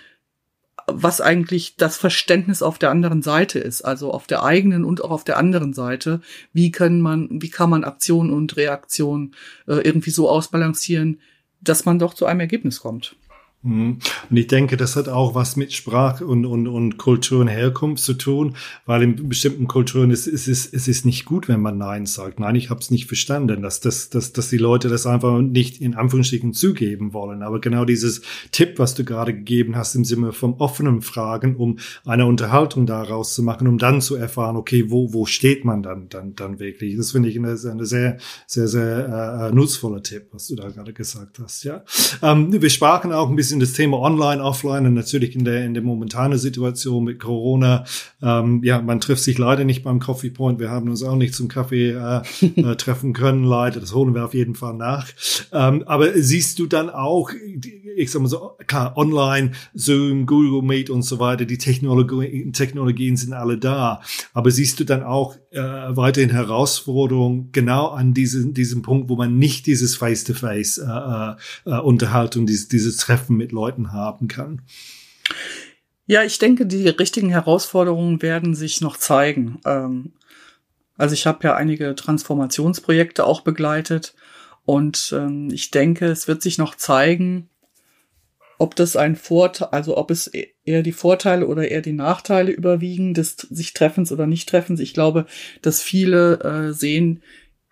was 0.87 1.21
eigentlich 1.21 1.75
das 1.77 1.95
Verständnis 1.95 2.63
auf 2.63 2.79
der 2.79 2.89
anderen 2.89 3.21
Seite 3.21 3.59
ist, 3.59 3.83
also 3.83 4.11
auf 4.11 4.25
der 4.25 4.43
eigenen 4.43 4.83
und 4.83 5.03
auch 5.03 5.11
auf 5.11 5.23
der 5.23 5.37
anderen 5.37 5.73
Seite. 5.73 6.21
Wie 6.53 6.71
kann 6.71 7.01
man, 7.01 7.29
wie 7.31 7.49
kann 7.49 7.69
man 7.69 7.83
Aktion 7.83 8.31
und 8.31 8.57
Reaktion 8.57 9.35
äh, 9.67 9.75
irgendwie 9.75 10.11
so 10.11 10.27
ausbalancieren, 10.27 11.19
dass 11.69 11.85
man 11.85 11.99
doch 11.99 12.13
zu 12.13 12.25
einem 12.25 12.39
Ergebnis 12.39 12.79
kommt. 12.79 13.15
Mhm. 13.65 13.97
Und 14.29 14.37
ich 14.37 14.47
denke, 14.47 14.77
das 14.77 14.95
hat 14.95 15.09
auch 15.09 15.33
was 15.33 15.55
mit 15.55 15.73
Sprache 15.73 16.25
und, 16.25 16.45
und, 16.45 16.67
und 16.67 16.97
Kultur 16.97 17.41
und 17.41 17.47
Herkunft 17.47 18.03
zu 18.03 18.13
tun, 18.13 18.55
weil 18.85 19.01
in 19.01 19.27
bestimmten 19.27 19.67
Kulturen 19.67 20.11
ist 20.11 20.27
es 20.27 20.47
ist, 20.47 20.73
es 20.73 20.87
ist 20.87 21.05
nicht 21.05 21.25
gut, 21.25 21.47
wenn 21.47 21.61
man 21.61 21.77
Nein 21.77 22.05
sagt. 22.05 22.39
Nein, 22.39 22.55
ich 22.55 22.69
habe 22.69 22.79
es 22.79 22.91
nicht 22.91 23.07
verstanden, 23.07 23.63
dass, 23.63 23.79
dass, 23.79 24.09
dass, 24.09 24.33
dass 24.33 24.49
die 24.49 24.57
Leute 24.57 24.87
das 24.87 25.07
einfach 25.07 25.41
nicht 25.41 25.81
in 25.81 25.95
Anführungsstrichen 25.95 26.53
zugeben 26.53 27.13
wollen. 27.13 27.41
Aber 27.41 27.59
genau 27.59 27.85
dieses 27.85 28.21
Tipp, 28.51 28.77
was 28.77 28.93
du 28.93 29.03
gerade 29.03 29.33
gegeben 29.33 29.75
hast, 29.75 29.95
im 29.95 30.05
Sinne 30.05 30.31
vom 30.31 30.55
offenen 30.55 31.01
Fragen, 31.01 31.55
um 31.55 31.79
eine 32.05 32.25
Unterhaltung 32.25 32.85
daraus 32.85 33.33
zu 33.33 33.41
machen, 33.43 33.67
um 33.67 33.77
dann 33.77 34.01
zu 34.01 34.15
erfahren, 34.15 34.57
okay, 34.57 34.91
wo, 34.91 35.11
wo 35.11 35.25
steht 35.25 35.65
man 35.65 35.81
dann, 35.81 36.07
dann, 36.09 36.35
dann 36.35 36.59
wirklich? 36.59 36.97
Das 36.97 37.11
finde 37.11 37.29
ich 37.29 37.37
eine, 37.37 37.57
eine 37.71 37.85
sehr, 37.85 38.17
sehr, 38.45 38.67
sehr 38.67 39.49
äh, 39.49 39.55
nutzvoller 39.55 40.03
Tipp, 40.03 40.27
was 40.31 40.47
du 40.47 40.55
da 40.55 40.69
gerade 40.69 40.93
gesagt 40.93 41.39
hast. 41.39 41.63
Ja, 41.63 41.83
ähm, 42.21 42.51
wir 42.61 42.69
sprachen 42.69 43.11
auch 43.11 43.29
ein 43.29 43.35
bisschen 43.35 43.54
bisschen 43.55 43.59
das 43.59 43.73
Thema 43.73 43.99
Online, 43.99 44.43
Offline 44.43 44.85
und 44.85 44.93
natürlich 44.93 45.35
in 45.35 45.45
der, 45.45 45.65
in 45.65 45.73
der 45.73 45.83
momentanen 45.83 46.37
Situation 46.37 47.03
mit 47.03 47.19
Corona. 47.19 47.85
Ähm, 48.21 48.61
ja, 48.63 48.81
man 48.81 48.99
trifft 48.99 49.23
sich 49.23 49.37
leider 49.37 49.63
nicht 49.63 49.83
beim 49.83 49.99
Coffee 49.99 50.29
Point. 50.29 50.59
Wir 50.59 50.69
haben 50.69 50.89
uns 50.89 51.03
auch 51.03 51.15
nicht 51.15 51.33
zum 51.33 51.47
Kaffee 51.47 51.91
äh, 51.91 52.21
äh, 52.55 52.75
treffen 52.75 53.13
können, 53.13 53.43
leider. 53.43 53.79
Das 53.79 53.93
holen 53.93 54.13
wir 54.13 54.25
auf 54.25 54.33
jeden 54.33 54.55
Fall 54.55 54.73
nach. 54.73 55.07
Ähm, 55.51 55.83
aber 55.85 56.13
siehst 56.15 56.59
du 56.59 56.65
dann 56.67 56.89
auch 56.89 57.29
ich 57.95 58.11
sag 58.11 58.21
mal 58.21 58.27
so, 58.27 58.57
klar, 58.67 58.95
online, 58.97 59.51
Zoom, 59.73 60.25
Google 60.25 60.61
Meet 60.61 60.89
und 60.89 61.03
so 61.03 61.19
weiter, 61.19 61.45
die 61.45 61.57
Technologie, 61.57 62.51
Technologien 62.51 63.17
sind 63.17 63.33
alle 63.33 63.57
da. 63.57 64.01
Aber 64.33 64.51
siehst 64.51 64.79
du 64.79 64.83
dann 64.83 65.03
auch 65.03 65.35
äh, 65.51 65.61
weiterhin 65.61 66.29
Herausforderungen 66.29 67.51
genau 67.51 67.89
an 67.89 68.13
diesem, 68.13 68.53
diesem 68.53 68.81
Punkt, 68.81 69.09
wo 69.09 69.15
man 69.15 69.37
nicht 69.37 69.65
dieses 69.65 69.95
Face-to-Face 69.95 70.81
-face, 70.81 71.37
äh, 71.65 71.71
äh, 71.71 71.79
Unterhaltung, 71.79 72.45
dieses, 72.45 72.67
dieses 72.67 72.97
Treffen 72.97 73.37
mit 73.37 73.51
Leuten 73.51 73.93
haben 73.93 74.27
kann? 74.27 74.61
Ja, 76.07 76.23
ich 76.23 76.37
denke, 76.37 76.65
die 76.65 76.87
richtigen 76.87 77.29
Herausforderungen 77.29 78.21
werden 78.21 78.53
sich 78.53 78.81
noch 78.81 78.97
zeigen. 78.97 79.59
Ähm, 79.65 80.13
also 80.97 81.13
ich 81.13 81.25
habe 81.25 81.39
ja 81.43 81.55
einige 81.55 81.95
Transformationsprojekte 81.95 83.25
auch 83.25 83.41
begleitet 83.41 84.13
und 84.65 85.13
ähm, 85.15 85.49
ich 85.51 85.71
denke, 85.71 86.07
es 86.07 86.27
wird 86.27 86.41
sich 86.41 86.57
noch 86.57 86.75
zeigen, 86.75 87.49
ob 88.57 88.75
das 88.75 88.95
ein 88.95 89.15
Vorteil, 89.15 89.69
also 89.71 89.97
ob 89.97 90.11
es 90.11 90.33
e-, 90.33 90.47
eher 90.63 90.83
die 90.83 90.91
Vorteile 90.91 91.47
oder 91.47 91.69
eher 91.69 91.81
die 91.81 91.93
Nachteile 91.93 92.51
überwiegen 92.51 93.13
des 93.13 93.35
sich 93.35 93.73
Treffens 93.73 94.11
oder 94.11 94.27
nicht 94.27 94.49
Treffens. 94.49 94.79
Ich 94.79 94.93
glaube, 94.93 95.25
dass 95.61 95.81
viele 95.81 96.39
äh, 96.39 96.73
sehen, 96.73 97.23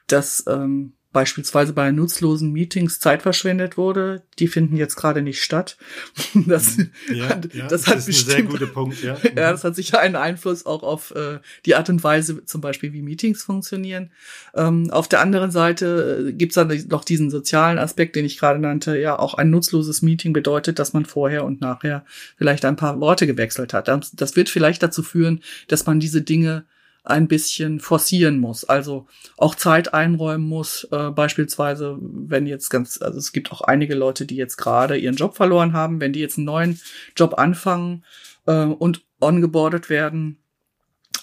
dass 0.07 0.43
ähm, 0.47 0.93
beispielsweise 1.13 1.73
bei 1.73 1.91
nutzlosen 1.91 2.51
Meetings 2.51 2.99
Zeit 2.99 3.21
verschwendet 3.21 3.77
wurde, 3.77 4.23
die 4.39 4.47
finden 4.47 4.75
jetzt 4.75 4.95
gerade 4.95 5.21
nicht 5.21 5.41
statt. 5.41 5.77
Das, 6.45 6.77
mhm. 6.77 6.89
ja, 7.13 7.29
hat, 7.29 7.53
ja, 7.53 7.67
das, 7.67 7.83
das 7.83 7.87
hat 7.87 8.05
bestimmt, 8.05 8.31
sehr 8.31 8.43
guter 8.43 8.65
Punkt, 8.65 9.01
ja. 9.03 9.15
ja, 9.23 9.51
das 9.51 9.63
hat 9.63 9.75
sicher 9.75 9.99
einen 9.99 10.15
Einfluss 10.15 10.65
auch 10.65 10.81
auf 10.81 11.11
äh, 11.11 11.39
die 11.65 11.75
Art 11.75 11.89
und 11.89 12.03
Weise, 12.03 12.43
zum 12.45 12.59
Beispiel 12.59 12.91
wie 12.91 13.01
Meetings 13.03 13.43
funktionieren. 13.43 14.09
Ähm, 14.55 14.89
auf 14.89 15.07
der 15.07 15.21
anderen 15.21 15.51
Seite 15.51 16.27
äh, 16.29 16.33
gibt's 16.33 16.55
dann 16.55 16.67
noch 16.89 17.05
diesen 17.05 17.29
sozialen 17.29 17.77
Aspekt, 17.77 18.15
den 18.15 18.25
ich 18.25 18.39
gerade 18.39 18.59
nannte. 18.59 18.97
Ja, 18.97 19.19
auch 19.19 19.35
ein 19.35 19.51
nutzloses 19.51 20.01
Meeting 20.01 20.33
bedeutet, 20.33 20.79
dass 20.79 20.93
man 20.93 21.05
vorher 21.05 21.45
und 21.45 21.61
nachher 21.61 22.03
vielleicht 22.35 22.65
ein 22.65 22.75
paar 22.75 22.99
Worte 22.99 23.27
gewechselt 23.27 23.73
hat. 23.73 23.87
Das, 23.87 24.11
das 24.11 24.35
wird 24.35 24.49
vielleicht 24.49 24.81
dazu 24.81 25.03
führen, 25.03 25.41
dass 25.67 25.85
man 25.85 25.99
diese 25.99 26.23
Dinge 26.23 26.65
ein 27.03 27.27
bisschen 27.27 27.79
forcieren 27.79 28.39
muss. 28.39 28.63
Also 28.63 29.07
auch 29.37 29.55
Zeit 29.55 29.93
einräumen 29.93 30.47
muss. 30.47 30.87
Äh, 30.91 31.11
beispielsweise, 31.11 31.97
wenn 31.99 32.47
jetzt 32.47 32.69
ganz, 32.69 33.01
also 33.01 33.17
es 33.17 33.33
gibt 33.33 33.51
auch 33.51 33.61
einige 33.61 33.95
Leute, 33.95 34.25
die 34.25 34.37
jetzt 34.37 34.57
gerade 34.57 34.97
ihren 34.97 35.15
Job 35.15 35.35
verloren 35.35 35.73
haben, 35.73 35.99
wenn 35.99 36.13
die 36.13 36.21
jetzt 36.21 36.37
einen 36.37 36.45
neuen 36.45 36.79
Job 37.15 37.37
anfangen 37.37 38.03
äh, 38.45 38.63
und 38.63 39.03
ongeboardet 39.19 39.89
werden 39.89 40.37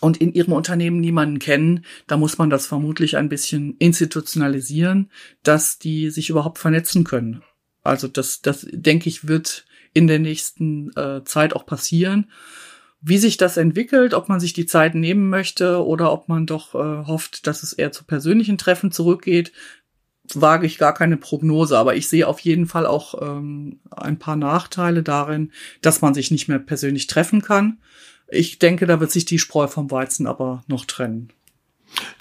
und 0.00 0.18
in 0.18 0.34
ihrem 0.34 0.52
Unternehmen 0.52 1.00
niemanden 1.00 1.38
kennen, 1.38 1.84
da 2.06 2.18
muss 2.18 2.36
man 2.36 2.50
das 2.50 2.66
vermutlich 2.66 3.16
ein 3.16 3.30
bisschen 3.30 3.76
institutionalisieren, 3.78 5.10
dass 5.42 5.78
die 5.78 6.10
sich 6.10 6.28
überhaupt 6.28 6.58
vernetzen 6.58 7.04
können. 7.04 7.42
Also 7.82 8.06
das, 8.06 8.42
das 8.42 8.66
denke 8.70 9.08
ich, 9.08 9.28
wird 9.28 9.64
in 9.94 10.06
der 10.06 10.18
nächsten 10.18 10.90
äh, 10.96 11.24
Zeit 11.24 11.54
auch 11.54 11.64
passieren. 11.64 12.30
Wie 13.02 13.18
sich 13.18 13.36
das 13.36 13.56
entwickelt, 13.56 14.12
ob 14.12 14.28
man 14.28 14.40
sich 14.40 14.52
die 14.52 14.66
Zeit 14.66 14.94
nehmen 14.94 15.30
möchte 15.30 15.84
oder 15.84 16.12
ob 16.12 16.28
man 16.28 16.46
doch 16.46 16.74
äh, 16.74 17.06
hofft, 17.06 17.46
dass 17.46 17.62
es 17.62 17.72
eher 17.72 17.92
zu 17.92 18.04
persönlichen 18.04 18.58
Treffen 18.58 18.92
zurückgeht, 18.92 19.52
wage 20.34 20.66
ich 20.66 20.78
gar 20.78 20.92
keine 20.92 21.16
Prognose. 21.16 21.78
Aber 21.78 21.96
ich 21.96 22.08
sehe 22.08 22.28
auf 22.28 22.40
jeden 22.40 22.66
Fall 22.66 22.86
auch 22.86 23.14
ähm, 23.22 23.80
ein 23.90 24.18
paar 24.18 24.36
Nachteile 24.36 25.02
darin, 25.02 25.50
dass 25.80 26.02
man 26.02 26.12
sich 26.12 26.30
nicht 26.30 26.48
mehr 26.48 26.58
persönlich 26.58 27.06
treffen 27.06 27.40
kann. 27.40 27.78
Ich 28.28 28.58
denke, 28.58 28.86
da 28.86 29.00
wird 29.00 29.10
sich 29.10 29.24
die 29.24 29.38
Spreu 29.38 29.66
vom 29.66 29.90
Weizen 29.90 30.26
aber 30.26 30.62
noch 30.68 30.84
trennen. 30.84 31.32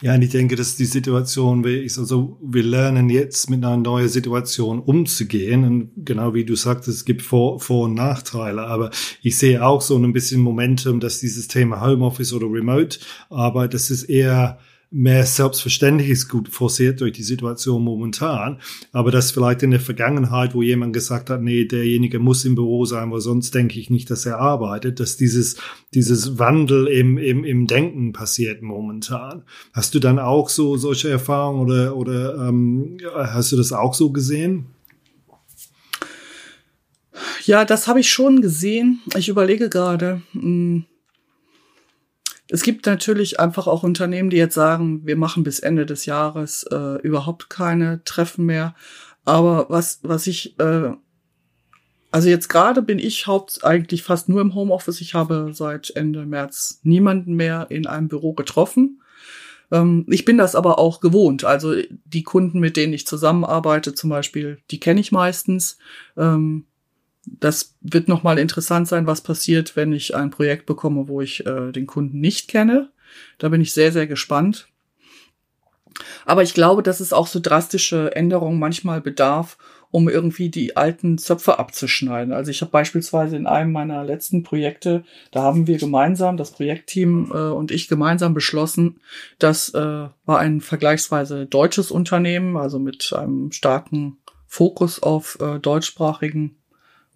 Ja, 0.01 0.15
und 0.15 0.21
ich 0.21 0.29
denke, 0.29 0.55
dass 0.55 0.75
die 0.75 0.85
Situation 0.85 1.65
also 1.65 2.37
wir 2.41 2.63
lernen 2.63 3.09
jetzt 3.09 3.49
mit 3.49 3.63
einer 3.63 3.77
neuen 3.77 4.07
Situation 4.07 4.79
umzugehen. 4.79 5.63
Und 5.63 5.91
genau 6.05 6.33
wie 6.33 6.45
du 6.45 6.55
sagst, 6.55 6.87
es 6.87 7.05
gibt 7.05 7.21
Vor-, 7.21 7.59
Vor 7.59 7.85
und 7.85 7.95
Nachteile. 7.95 8.61
Aber 8.65 8.91
ich 9.21 9.37
sehe 9.37 9.65
auch 9.65 9.81
so 9.81 9.97
ein 9.97 10.13
bisschen 10.13 10.41
Momentum, 10.41 10.99
dass 10.99 11.19
dieses 11.19 11.47
Thema 11.47 11.85
Homeoffice 11.85 12.33
oder 12.33 12.47
Remote 12.47 12.99
Arbeit, 13.29 13.73
das 13.73 13.91
ist 13.91 14.03
eher 14.03 14.59
mehr 14.91 15.23
selbstverständlich 15.25 16.09
ist 16.09 16.29
gut 16.29 16.49
forciert 16.49 17.01
durch 17.01 17.13
die 17.13 17.23
Situation 17.23 17.83
momentan. 17.83 18.59
Aber 18.91 19.11
das 19.11 19.31
vielleicht 19.31 19.61
in 19.61 19.71
der 19.71 19.79
Vergangenheit, 19.79 20.55
wo 20.55 20.63
jemand 20.63 20.93
gesagt 20.93 21.29
hat, 21.29 21.41
nee, 21.41 21.65
derjenige 21.65 22.19
muss 22.19 22.45
im 22.45 22.55
Büro 22.55 22.85
sein, 22.85 23.11
weil 23.11 23.21
sonst 23.21 23.53
denke 23.53 23.79
ich 23.79 23.89
nicht, 23.89 24.09
dass 24.09 24.25
er 24.25 24.39
arbeitet, 24.39 24.99
dass 24.99 25.17
dieses, 25.17 25.57
dieses 25.93 26.39
Wandel 26.39 26.87
im, 26.87 27.17
im, 27.17 27.43
im 27.43 27.67
Denken 27.67 28.13
passiert 28.13 28.63
momentan. 28.63 29.43
Hast 29.73 29.93
du 29.93 29.99
dann 29.99 30.17
auch 30.17 30.49
so 30.49 30.75
solche 30.77 31.09
Erfahrungen 31.09 31.61
oder, 31.61 31.95
oder 31.95 32.47
ähm, 32.47 32.97
hast 33.13 33.51
du 33.51 33.57
das 33.57 33.71
auch 33.71 33.93
so 33.93 34.11
gesehen? 34.11 34.65
Ja, 37.45 37.65
das 37.65 37.87
habe 37.87 37.99
ich 37.99 38.09
schon 38.09 38.41
gesehen. 38.41 39.01
Ich 39.15 39.29
überlege 39.29 39.69
gerade. 39.69 40.21
Hm, 40.33 40.85
es 42.49 42.63
gibt 42.63 42.87
natürlich 42.87 43.39
einfach 43.39 43.67
auch 43.67 43.83
Unternehmen, 43.83 44.31
die 44.31 44.37
jetzt 44.37 44.55
sagen, 44.55 45.05
wir 45.05 45.15
machen 45.15 45.43
bis 45.43 45.59
Ende 45.59 45.85
des 45.85 46.05
Jahres 46.05 46.63
äh, 46.63 46.99
überhaupt 47.01 47.49
keine 47.49 48.03
Treffen 48.03 48.45
mehr. 48.45 48.75
Aber 49.23 49.67
was, 49.69 49.99
was 50.01 50.25
ich, 50.25 50.59
äh, 50.59 50.91
also 52.11 52.27
jetzt 52.27 52.49
gerade 52.49 52.81
bin 52.81 52.97
ich 52.97 53.27
haupt 53.27 53.63
eigentlich 53.63 54.01
fast 54.01 54.29
nur 54.29 54.41
im 54.41 54.55
Homeoffice. 54.55 54.99
Ich 54.99 55.13
habe 55.13 55.51
seit 55.53 55.91
Ende 55.91 56.25
März 56.25 56.79
niemanden 56.81 57.35
mehr 57.35 57.67
in 57.69 57.85
einem 57.85 58.07
Büro 58.07 58.33
getroffen. 58.33 59.03
Ähm, 59.71 60.07
ich 60.09 60.25
bin 60.25 60.39
das 60.39 60.55
aber 60.55 60.79
auch 60.79 61.01
gewohnt. 61.01 61.43
Also 61.43 61.75
die 62.05 62.23
Kunden, 62.23 62.59
mit 62.59 62.77
denen 62.77 62.93
ich 62.93 63.05
zusammenarbeite, 63.05 63.93
zum 63.93 64.09
Beispiel, 64.09 64.57
die 64.71 64.79
kenne 64.79 65.01
ich 65.01 65.11
meistens. 65.11 65.77
Ähm, 66.17 66.65
das 67.25 67.75
wird 67.81 68.07
nochmal 68.07 68.39
interessant 68.39 68.87
sein, 68.87 69.07
was 69.07 69.21
passiert, 69.21 69.75
wenn 69.75 69.93
ich 69.93 70.15
ein 70.15 70.29
Projekt 70.29 70.65
bekomme, 70.65 71.07
wo 71.07 71.21
ich 71.21 71.45
äh, 71.45 71.71
den 71.71 71.87
Kunden 71.87 72.19
nicht 72.19 72.47
kenne. 72.47 72.91
Da 73.37 73.49
bin 73.49 73.61
ich 73.61 73.73
sehr, 73.73 73.91
sehr 73.91 74.07
gespannt. 74.07 74.67
Aber 76.25 76.43
ich 76.43 76.53
glaube, 76.53 76.83
dass 76.83 76.99
es 76.99 77.13
auch 77.13 77.27
so 77.27 77.39
drastische 77.39 78.15
Änderungen 78.15 78.59
manchmal 78.59 79.01
bedarf, 79.01 79.57
um 79.91 80.07
irgendwie 80.07 80.49
die 80.49 80.77
alten 80.77 81.17
Zöpfe 81.17 81.57
abzuschneiden. 81.57 82.31
Also 82.31 82.51
ich 82.51 82.61
habe 82.61 82.71
beispielsweise 82.71 83.35
in 83.35 83.47
einem 83.47 83.71
meiner 83.71 84.03
letzten 84.03 84.43
Projekte, 84.43 85.03
da 85.31 85.41
haben 85.41 85.65
wir 85.65 85.77
gemeinsam, 85.77 86.37
das 86.37 86.51
Projektteam 86.51 87.31
äh, 87.33 87.37
und 87.37 87.71
ich 87.71 87.87
gemeinsam 87.87 88.33
beschlossen, 88.33 88.99
das 89.39 89.73
äh, 89.73 89.79
war 90.25 90.39
ein 90.39 90.61
vergleichsweise 90.61 91.47
deutsches 91.47 91.89
Unternehmen, 91.89 92.55
also 92.55 92.77
mit 92.77 93.11
einem 93.13 93.51
starken 93.51 94.17
Fokus 94.45 95.01
auf 95.01 95.39
äh, 95.41 95.59
deutschsprachigen 95.59 96.58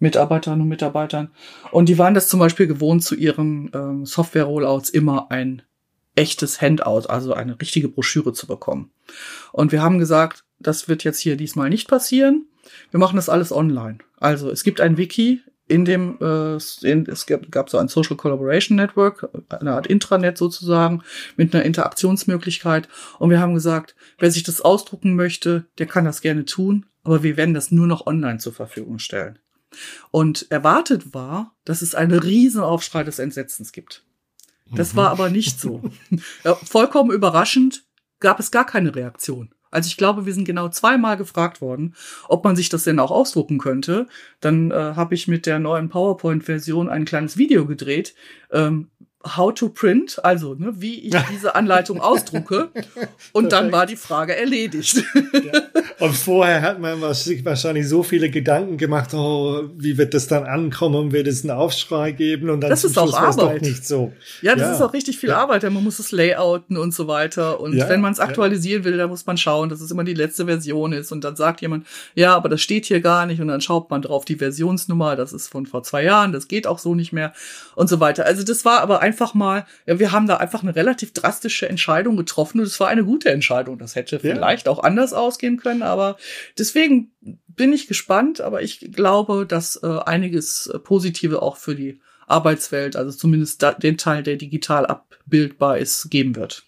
Mitarbeiterinnen 0.04 0.62
und 0.62 0.68
Mitarbeitern. 0.68 1.30
Und 1.72 1.88
die 1.88 1.98
waren 1.98 2.14
das 2.14 2.28
zum 2.28 2.38
Beispiel 2.38 2.66
gewohnt, 2.66 3.02
zu 3.02 3.14
ihren 3.14 3.70
ähm, 3.74 4.06
Software-Rollouts 4.06 4.90
immer 4.90 5.30
ein 5.30 5.62
echtes 6.14 6.60
Handout, 6.60 7.08
also 7.08 7.34
eine 7.34 7.60
richtige 7.60 7.88
Broschüre 7.88 8.32
zu 8.32 8.46
bekommen. 8.46 8.90
Und 9.52 9.72
wir 9.72 9.82
haben 9.82 9.98
gesagt, 9.98 10.44
das 10.60 10.88
wird 10.88 11.04
jetzt 11.04 11.18
hier 11.18 11.36
diesmal 11.36 11.70
nicht 11.70 11.88
passieren. 11.88 12.46
Wir 12.90 13.00
machen 13.00 13.16
das 13.16 13.28
alles 13.28 13.50
online. 13.50 13.98
Also 14.18 14.50
es 14.50 14.62
gibt 14.62 14.80
ein 14.80 14.96
Wiki, 14.96 15.40
in 15.66 15.84
dem 15.84 16.18
äh, 16.20 16.58
in, 16.82 17.06
es 17.06 17.26
gab, 17.26 17.50
gab 17.50 17.70
so 17.70 17.78
ein 17.78 17.88
Social 17.88 18.16
Collaboration 18.16 18.76
Network, 18.76 19.28
eine 19.48 19.72
Art 19.72 19.86
Intranet 19.86 20.36
sozusagen, 20.36 21.02
mit 21.36 21.54
einer 21.54 21.64
Interaktionsmöglichkeit. 21.64 22.88
Und 23.18 23.30
wir 23.30 23.40
haben 23.40 23.54
gesagt, 23.54 23.94
wer 24.18 24.30
sich 24.30 24.42
das 24.42 24.60
ausdrucken 24.60 25.16
möchte, 25.16 25.66
der 25.78 25.86
kann 25.86 26.04
das 26.04 26.20
gerne 26.20 26.44
tun, 26.44 26.86
aber 27.02 27.22
wir 27.22 27.36
werden 27.36 27.54
das 27.54 27.70
nur 27.70 27.86
noch 27.86 28.06
online 28.06 28.38
zur 28.38 28.52
Verfügung 28.52 28.98
stellen. 28.98 29.38
Und 30.10 30.50
erwartet 30.50 31.14
war, 31.14 31.54
dass 31.64 31.82
es 31.82 31.94
einen 31.94 32.18
riesen 32.18 32.60
Aufschrei 32.60 33.04
des 33.04 33.18
Entsetzens 33.18 33.72
gibt. 33.72 34.04
Das 34.72 34.96
war 34.96 35.06
mhm. 35.06 35.20
aber 35.20 35.30
nicht 35.30 35.60
so. 35.60 35.82
ja, 36.44 36.54
vollkommen 36.54 37.10
überraschend 37.10 37.84
gab 38.20 38.40
es 38.40 38.50
gar 38.50 38.64
keine 38.64 38.94
Reaktion. 38.94 39.54
Also 39.70 39.88
ich 39.88 39.96
glaube, 39.96 40.24
wir 40.24 40.32
sind 40.32 40.44
genau 40.44 40.68
zweimal 40.68 41.16
gefragt 41.16 41.60
worden, 41.60 41.96
ob 42.28 42.44
man 42.44 42.54
sich 42.54 42.68
das 42.68 42.84
denn 42.84 43.00
auch 43.00 43.10
ausdrucken 43.10 43.58
könnte. 43.58 44.06
Dann 44.38 44.70
äh, 44.70 44.74
habe 44.74 45.16
ich 45.16 45.26
mit 45.26 45.46
der 45.46 45.58
neuen 45.58 45.88
PowerPoint-Version 45.88 46.88
ein 46.88 47.04
kleines 47.04 47.36
Video 47.36 47.66
gedreht, 47.66 48.14
ähm, 48.52 48.90
how 49.36 49.52
to 49.52 49.68
print, 49.68 50.22
also 50.24 50.54
ne, 50.54 50.72
wie 50.76 51.00
ich 51.00 51.14
diese 51.32 51.54
Anleitung 51.54 52.00
ausdrucke. 52.00 52.70
Und 53.32 53.52
dann 53.52 53.72
war 53.72 53.86
die 53.86 53.96
Frage 53.96 54.36
erledigt. 54.36 55.02
Ja. 55.14 55.62
Und 56.00 56.14
vorher 56.14 56.62
hat 56.62 56.80
man 56.80 57.14
sich 57.14 57.44
wahrscheinlich 57.44 57.88
so 57.88 58.02
viele 58.02 58.30
Gedanken 58.30 58.76
gemacht, 58.76 59.14
oh, 59.14 59.64
wie 59.76 59.96
wird 59.96 60.14
das 60.14 60.26
dann 60.26 60.44
ankommen, 60.44 61.12
wird 61.12 61.26
es 61.26 61.42
einen 61.42 61.56
Aufschrei 61.56 62.12
geben 62.12 62.50
und 62.50 62.60
dann 62.60 62.70
das 62.70 62.84
ist 62.84 62.98
auch 62.98 63.12
Arbeit. 63.14 63.62
nicht 63.62 63.86
so. 63.86 64.12
Ja, 64.42 64.54
das 64.54 64.68
ja. 64.68 64.74
ist 64.74 64.82
auch 64.82 64.92
richtig 64.92 65.18
viel 65.18 65.30
ja. 65.30 65.38
Arbeit, 65.38 65.62
denn 65.62 65.72
man 65.72 65.84
muss 65.84 65.98
es 65.98 66.12
layouten 66.12 66.76
und 66.76 66.92
so 66.92 67.08
weiter. 67.08 67.60
Und 67.60 67.76
wenn 67.76 68.00
man 68.00 68.12
es 68.12 68.20
aktualisieren 68.20 68.84
will, 68.84 68.96
dann 68.96 69.08
muss 69.08 69.26
man 69.26 69.36
schauen, 69.36 69.68
dass 69.68 69.80
es 69.80 69.90
immer 69.90 70.04
die 70.04 70.14
letzte 70.14 70.46
Version 70.46 70.92
ist. 70.92 71.12
Und 71.12 71.24
dann 71.24 71.36
sagt 71.36 71.60
jemand, 71.60 71.86
ja, 72.14 72.34
aber 72.34 72.48
das 72.48 72.60
steht 72.60 72.86
hier 72.86 73.00
gar 73.00 73.26
nicht. 73.26 73.40
Und 73.40 73.48
dann 73.48 73.60
schaut 73.60 73.90
man 73.90 74.02
drauf 74.02 74.24
die 74.24 74.36
Versionsnummer, 74.36 75.16
das 75.16 75.32
ist 75.32 75.48
von 75.48 75.66
vor 75.66 75.82
zwei 75.82 76.04
Jahren, 76.04 76.32
das 76.32 76.48
geht 76.48 76.66
auch 76.66 76.78
so 76.78 76.94
nicht 76.94 77.12
mehr 77.12 77.32
und 77.74 77.88
so 77.88 78.00
weiter. 78.00 78.26
Also 78.26 78.42
das 78.44 78.64
war 78.64 78.80
aber 78.80 79.00
einfach 79.00 79.13
einfach 79.14 79.32
mal, 79.32 79.64
ja, 79.86 80.00
wir 80.00 80.10
haben 80.10 80.26
da 80.26 80.38
einfach 80.38 80.62
eine 80.64 80.74
relativ 80.74 81.12
drastische 81.12 81.68
Entscheidung 81.68 82.16
getroffen 82.16 82.58
und 82.58 82.66
es 82.66 82.80
war 82.80 82.88
eine 82.88 83.04
gute 83.04 83.30
Entscheidung. 83.30 83.78
Das 83.78 83.94
hätte 83.94 84.16
ja. 84.16 84.34
vielleicht 84.34 84.66
auch 84.66 84.82
anders 84.82 85.12
ausgehen 85.12 85.56
können, 85.56 85.82
aber 85.82 86.16
deswegen 86.58 87.12
bin 87.46 87.72
ich 87.72 87.86
gespannt, 87.86 88.40
aber 88.40 88.62
ich 88.62 88.80
glaube, 88.92 89.46
dass 89.46 89.80
äh, 89.84 89.86
einiges 89.86 90.72
Positive 90.82 91.42
auch 91.42 91.56
für 91.56 91.76
die 91.76 92.00
Arbeitswelt, 92.26 92.96
also 92.96 93.16
zumindest 93.16 93.62
da, 93.62 93.72
den 93.72 93.98
Teil, 93.98 94.24
der 94.24 94.34
digital 94.36 94.84
abbildbar 94.86 95.78
ist, 95.78 96.10
geben 96.10 96.34
wird. 96.34 96.64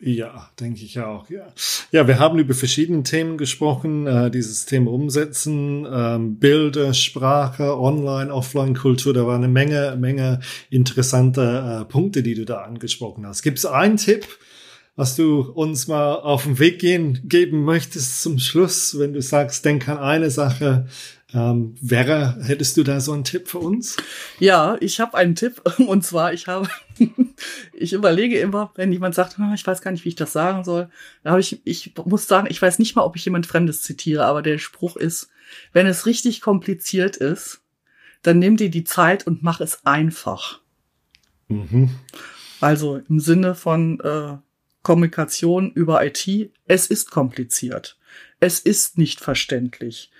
Ja, 0.00 0.48
denke 0.60 0.84
ich 0.84 1.00
auch, 1.00 1.28
ja. 1.28 1.48
Ja, 1.90 2.06
wir 2.06 2.20
haben 2.20 2.38
über 2.38 2.54
verschiedene 2.54 3.02
Themen 3.02 3.36
gesprochen, 3.36 4.06
äh, 4.06 4.30
dieses 4.30 4.64
Thema 4.64 4.92
Umsetzen, 4.92 5.84
ähm, 5.90 6.36
Bilder, 6.36 6.94
Sprache, 6.94 7.76
Online, 7.76 8.32
Offline-Kultur, 8.32 9.12
da 9.12 9.26
war 9.26 9.34
eine 9.34 9.48
Menge, 9.48 9.96
Menge 9.98 10.38
interessanter 10.70 11.80
äh, 11.80 11.84
Punkte, 11.84 12.22
die 12.22 12.34
du 12.34 12.44
da 12.44 12.58
angesprochen 12.58 13.26
hast. 13.26 13.42
Gibt 13.42 13.58
es 13.58 13.66
einen 13.66 13.96
Tipp, 13.96 14.24
was 14.94 15.16
du 15.16 15.40
uns 15.40 15.88
mal 15.88 16.14
auf 16.14 16.44
den 16.44 16.60
Weg 16.60 16.78
gehen, 16.78 17.20
geben 17.24 17.64
möchtest 17.64 18.22
zum 18.22 18.38
Schluss, 18.38 19.00
wenn 19.00 19.14
du 19.14 19.20
sagst, 19.20 19.64
denk 19.64 19.88
an 19.88 19.98
eine 19.98 20.30
Sache, 20.30 20.86
ähm, 21.34 21.74
Vera, 21.84 22.36
hättest 22.40 22.76
du 22.76 22.84
da 22.84 23.00
so 23.00 23.12
einen 23.12 23.24
Tipp 23.24 23.48
für 23.48 23.58
uns? 23.58 23.96
Ja, 24.38 24.76
ich 24.80 24.98
habe 24.98 25.16
einen 25.16 25.34
Tipp 25.34 25.60
und 25.78 26.04
zwar, 26.04 26.32
ich 26.32 26.46
habe, 26.46 26.68
ich 27.74 27.92
überlege 27.92 28.38
immer, 28.38 28.72
wenn 28.76 28.92
jemand 28.92 29.14
sagt, 29.14 29.38
ah, 29.38 29.52
ich 29.54 29.66
weiß 29.66 29.82
gar 29.82 29.90
nicht, 29.90 30.04
wie 30.04 30.10
ich 30.10 30.16
das 30.16 30.32
sagen 30.32 30.64
soll, 30.64 30.88
da 31.22 31.30
habe 31.30 31.40
ich, 31.40 31.60
ich 31.64 31.92
muss 32.04 32.26
sagen, 32.26 32.48
ich 32.50 32.60
weiß 32.60 32.78
nicht 32.78 32.96
mal, 32.96 33.02
ob 33.02 33.16
ich 33.16 33.24
jemand 33.24 33.46
Fremdes 33.46 33.82
zitiere, 33.82 34.24
aber 34.24 34.42
der 34.42 34.58
Spruch 34.58 34.96
ist, 34.96 35.28
wenn 35.72 35.86
es 35.86 36.06
richtig 36.06 36.40
kompliziert 36.40 37.16
ist, 37.16 37.60
dann 38.22 38.38
nimm 38.38 38.56
dir 38.56 38.70
die 38.70 38.84
Zeit 38.84 39.26
und 39.26 39.42
mach 39.42 39.60
es 39.60 39.84
einfach. 39.84 40.60
Mhm. 41.48 41.90
Also 42.60 43.00
im 43.08 43.20
Sinne 43.20 43.54
von 43.54 44.00
äh, 44.00 44.38
Kommunikation 44.82 45.72
über 45.72 46.04
IT, 46.04 46.50
es 46.66 46.86
ist 46.86 47.10
kompliziert. 47.10 47.98
Es 48.40 48.58
ist 48.60 48.96
nicht 48.96 49.20
verständlich 49.20 50.10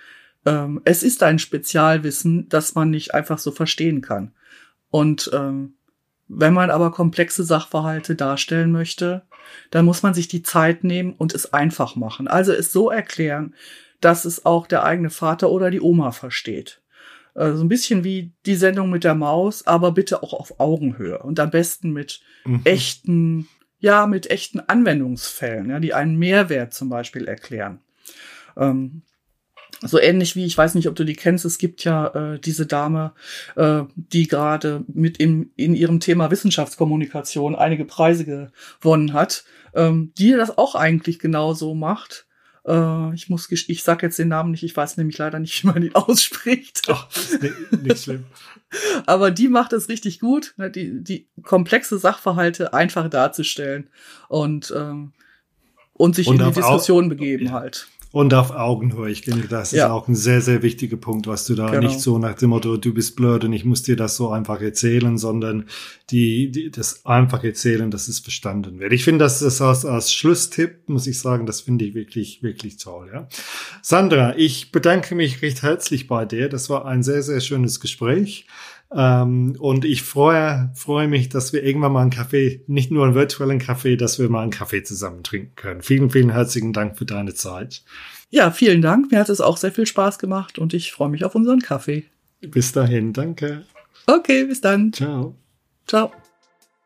ähm, 0.45 0.81
es 0.85 1.03
ist 1.03 1.23
ein 1.23 1.39
Spezialwissen, 1.39 2.49
das 2.49 2.75
man 2.75 2.89
nicht 2.89 3.13
einfach 3.13 3.37
so 3.37 3.51
verstehen 3.51 4.01
kann. 4.01 4.33
Und 4.89 5.29
ähm, 5.33 5.75
wenn 6.27 6.53
man 6.53 6.69
aber 6.69 6.91
komplexe 6.91 7.43
Sachverhalte 7.43 8.15
darstellen 8.15 8.71
möchte, 8.71 9.23
dann 9.71 9.85
muss 9.85 10.03
man 10.03 10.13
sich 10.13 10.27
die 10.27 10.43
Zeit 10.43 10.83
nehmen 10.83 11.13
und 11.13 11.33
es 11.33 11.53
einfach 11.53 11.95
machen. 11.95 12.27
Also 12.27 12.53
es 12.53 12.71
so 12.71 12.89
erklären, 12.89 13.55
dass 13.99 14.25
es 14.25 14.45
auch 14.45 14.67
der 14.67 14.83
eigene 14.83 15.09
Vater 15.09 15.49
oder 15.49 15.71
die 15.71 15.81
Oma 15.81 16.11
versteht. 16.11 16.81
Also 17.33 17.57
so 17.57 17.63
ein 17.63 17.69
bisschen 17.69 18.03
wie 18.03 18.33
die 18.45 18.55
Sendung 18.55 18.89
mit 18.89 19.03
der 19.03 19.15
Maus, 19.15 19.65
aber 19.65 19.91
bitte 19.91 20.23
auch 20.23 20.33
auf 20.33 20.59
Augenhöhe 20.59 21.19
und 21.19 21.39
am 21.39 21.51
besten 21.51 21.91
mit 21.91 22.21
mhm. 22.45 22.61
echten, 22.63 23.47
ja, 23.79 24.07
mit 24.07 24.29
echten 24.29 24.59
Anwendungsfällen, 24.59 25.69
ja, 25.69 25.79
die 25.79 25.93
einen 25.93 26.17
Mehrwert 26.17 26.73
zum 26.73 26.89
Beispiel 26.89 27.27
erklären. 27.27 27.79
Ähm, 28.57 29.03
so 29.81 29.99
ähnlich 29.99 30.35
wie, 30.35 30.45
ich 30.45 30.57
weiß 30.57 30.75
nicht, 30.75 30.87
ob 30.87 30.95
du 30.95 31.05
die 31.05 31.15
kennst, 31.15 31.45
es 31.45 31.57
gibt 31.57 31.83
ja 31.83 32.07
äh, 32.07 32.39
diese 32.39 32.65
Dame, 32.65 33.13
äh, 33.55 33.83
die 33.95 34.27
gerade 34.27 34.83
mit 34.87 35.17
im, 35.19 35.51
in 35.55 35.73
ihrem 35.73 35.99
Thema 35.99 36.31
Wissenschaftskommunikation 36.31 37.55
einige 37.55 37.85
Preise 37.85 38.25
gewonnen 38.25 39.13
hat, 39.13 39.45
ähm, 39.73 40.11
die 40.17 40.31
das 40.31 40.57
auch 40.57 40.75
eigentlich 40.75 41.19
genauso 41.19 41.75
macht. 41.75 42.25
Äh, 42.65 43.13
ich 43.13 43.29
muss, 43.29 43.49
ich 43.49 43.83
sag 43.83 44.03
jetzt 44.03 44.19
den 44.19 44.27
Namen 44.27 44.51
nicht, 44.51 44.63
ich 44.63 44.75
weiß 44.75 44.97
nämlich 44.97 45.17
leider 45.17 45.39
nicht, 45.39 45.63
wie 45.63 45.67
man 45.67 45.83
ihn 45.83 45.95
ausspricht. 45.95 46.81
Ach, 46.87 47.07
nicht, 47.41 47.83
nicht 47.83 48.03
schlimm. 48.03 48.25
Aber 49.05 49.31
die 49.31 49.47
macht 49.47 49.73
es 49.73 49.89
richtig 49.89 50.19
gut, 50.19 50.53
ne, 50.57 50.69
die, 50.69 51.03
die 51.03 51.27
komplexe 51.43 51.97
Sachverhalte 51.97 52.73
einfach 52.73 53.09
darzustellen 53.09 53.89
und, 54.27 54.73
ähm, 54.75 55.13
und 55.93 56.15
sich 56.15 56.27
und 56.27 56.39
in 56.39 56.47
die 56.47 56.53
Diskussion 56.53 57.09
begeben 57.09 57.47
ja. 57.47 57.51
halt. 57.53 57.87
Und 58.11 58.33
auf 58.33 58.49
Augenhöhe. 58.49 59.11
Ich 59.11 59.21
denke, 59.21 59.47
das 59.47 59.71
ja. 59.71 59.85
ist 59.85 59.91
auch 59.91 60.07
ein 60.07 60.15
sehr, 60.15 60.41
sehr 60.41 60.63
wichtiger 60.63 60.97
Punkt, 60.97 61.27
was 61.27 61.45
du 61.45 61.53
da 61.53 61.69
genau. 61.69 61.87
nicht 61.87 61.99
so 61.99 62.17
nach 62.17 62.33
dem 62.33 62.49
Motto, 62.49 62.75
du 62.75 62.91
bist 62.91 63.15
blöd 63.15 63.43
und 63.43 63.53
ich 63.53 63.65
muss 63.65 63.83
dir 63.83 63.95
das 63.95 64.15
so 64.15 64.31
einfach 64.31 64.61
erzählen, 64.61 65.19
sondern 65.19 65.65
die, 66.09 66.49
die 66.49 66.71
das 66.71 67.05
einfach 67.05 67.43
erzählen, 67.43 67.91
dass 67.91 68.07
es 68.07 68.17
verstanden 68.17 68.79
wird. 68.79 68.93
Ich 68.93 69.03
finde, 69.03 69.25
das 69.25 69.43
ist 69.43 69.61
als, 69.61 69.85
als 69.85 70.11
Schlusstipp, 70.11 70.89
muss 70.89 71.05
ich 71.05 71.19
sagen, 71.19 71.45
das 71.45 71.61
finde 71.61 71.85
ich 71.85 71.93
wirklich, 71.93 72.41
wirklich 72.41 72.77
toll, 72.77 73.11
ja. 73.13 73.27
Sandra, 73.83 74.35
ich 74.35 74.71
bedanke 74.71 75.13
mich 75.13 75.43
recht 75.43 75.61
herzlich 75.61 76.07
bei 76.07 76.25
dir. 76.25 76.49
Das 76.49 76.67
war 76.69 76.85
ein 76.85 77.03
sehr, 77.03 77.21
sehr 77.21 77.41
schönes 77.41 77.79
Gespräch. 77.79 78.47
Ähm, 78.91 79.55
und 79.59 79.85
ich 79.85 80.01
freue, 80.01 80.71
freue 80.73 81.07
mich, 81.07 81.29
dass 81.29 81.53
wir 81.53 81.63
irgendwann 81.63 81.91
mal 81.91 82.01
einen 82.01 82.09
Kaffee, 82.09 82.63
nicht 82.67 82.91
nur 82.91 83.05
einen 83.05 83.15
virtuellen 83.15 83.59
Kaffee, 83.59 83.97
dass 83.97 84.17
wir 84.19 84.29
mal 84.29 84.41
einen 84.41 84.51
Kaffee 84.51 84.83
zusammen 84.83 85.23
trinken 85.23 85.55
können. 85.55 85.81
Vielen, 85.81 86.09
vielen 86.09 86.31
herzlichen 86.31 86.73
Dank 86.73 86.97
für 86.97 87.05
deine 87.05 87.33
Zeit. 87.33 87.83
Ja, 88.31 88.51
vielen 88.51 88.81
Dank. 88.81 89.11
Mir 89.11 89.19
hat 89.19 89.29
es 89.29 89.41
auch 89.41 89.57
sehr 89.57 89.71
viel 89.71 89.85
Spaß 89.85 90.17
gemacht 90.17 90.57
und 90.57 90.73
ich 90.73 90.91
freue 90.91 91.09
mich 91.09 91.23
auf 91.23 91.35
unseren 91.35 91.59
Kaffee. 91.59 92.05
Bis 92.41 92.71
dahin, 92.71 93.13
danke. 93.13 93.63
Okay, 94.07 94.45
bis 94.45 94.61
dann. 94.61 94.91
Ciao. 94.93 95.35
Ciao. 95.87 96.11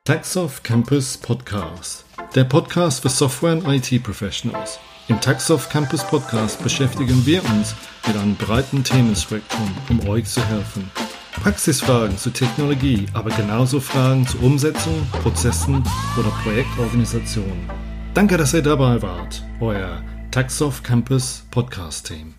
Taxoff 0.03 0.61
Campus 0.63 1.17
Podcast. 1.17 2.05
Der 2.35 2.43
Podcast 2.43 3.01
für 3.01 3.09
Software 3.09 3.53
und 3.53 3.65
IT 3.67 4.03
Professionals. 4.03 4.79
Im 5.07 5.19
Taxoff 5.21 5.69
Campus 5.69 6.03
Podcast 6.05 6.61
beschäftigen 6.63 7.25
wir 7.25 7.43
uns 7.45 7.75
mit 8.07 8.17
einem 8.17 8.35
breiten 8.35 8.83
Themenspektrum, 8.83 9.69
um 9.89 10.07
euch 10.07 10.25
zu 10.25 10.45
helfen 10.45 10.89
Praxisfragen 11.43 12.17
zur 12.17 12.31
Technologie, 12.31 13.05
aber 13.11 13.29
genauso 13.31 13.81
Fragen 13.81 14.25
zur 14.25 14.43
Umsetzung, 14.43 15.05
Prozessen 15.21 15.83
oder 16.17 16.29
Projektorganisation. 16.41 17.69
Danke, 18.13 18.37
dass 18.37 18.53
ihr 18.53 18.61
dabei 18.61 19.01
wart. 19.01 19.43
Euer 19.59 20.01
Taxoff 20.31 20.81
Campus 20.83 21.45
Podcast 21.51 22.07
Team. 22.07 22.33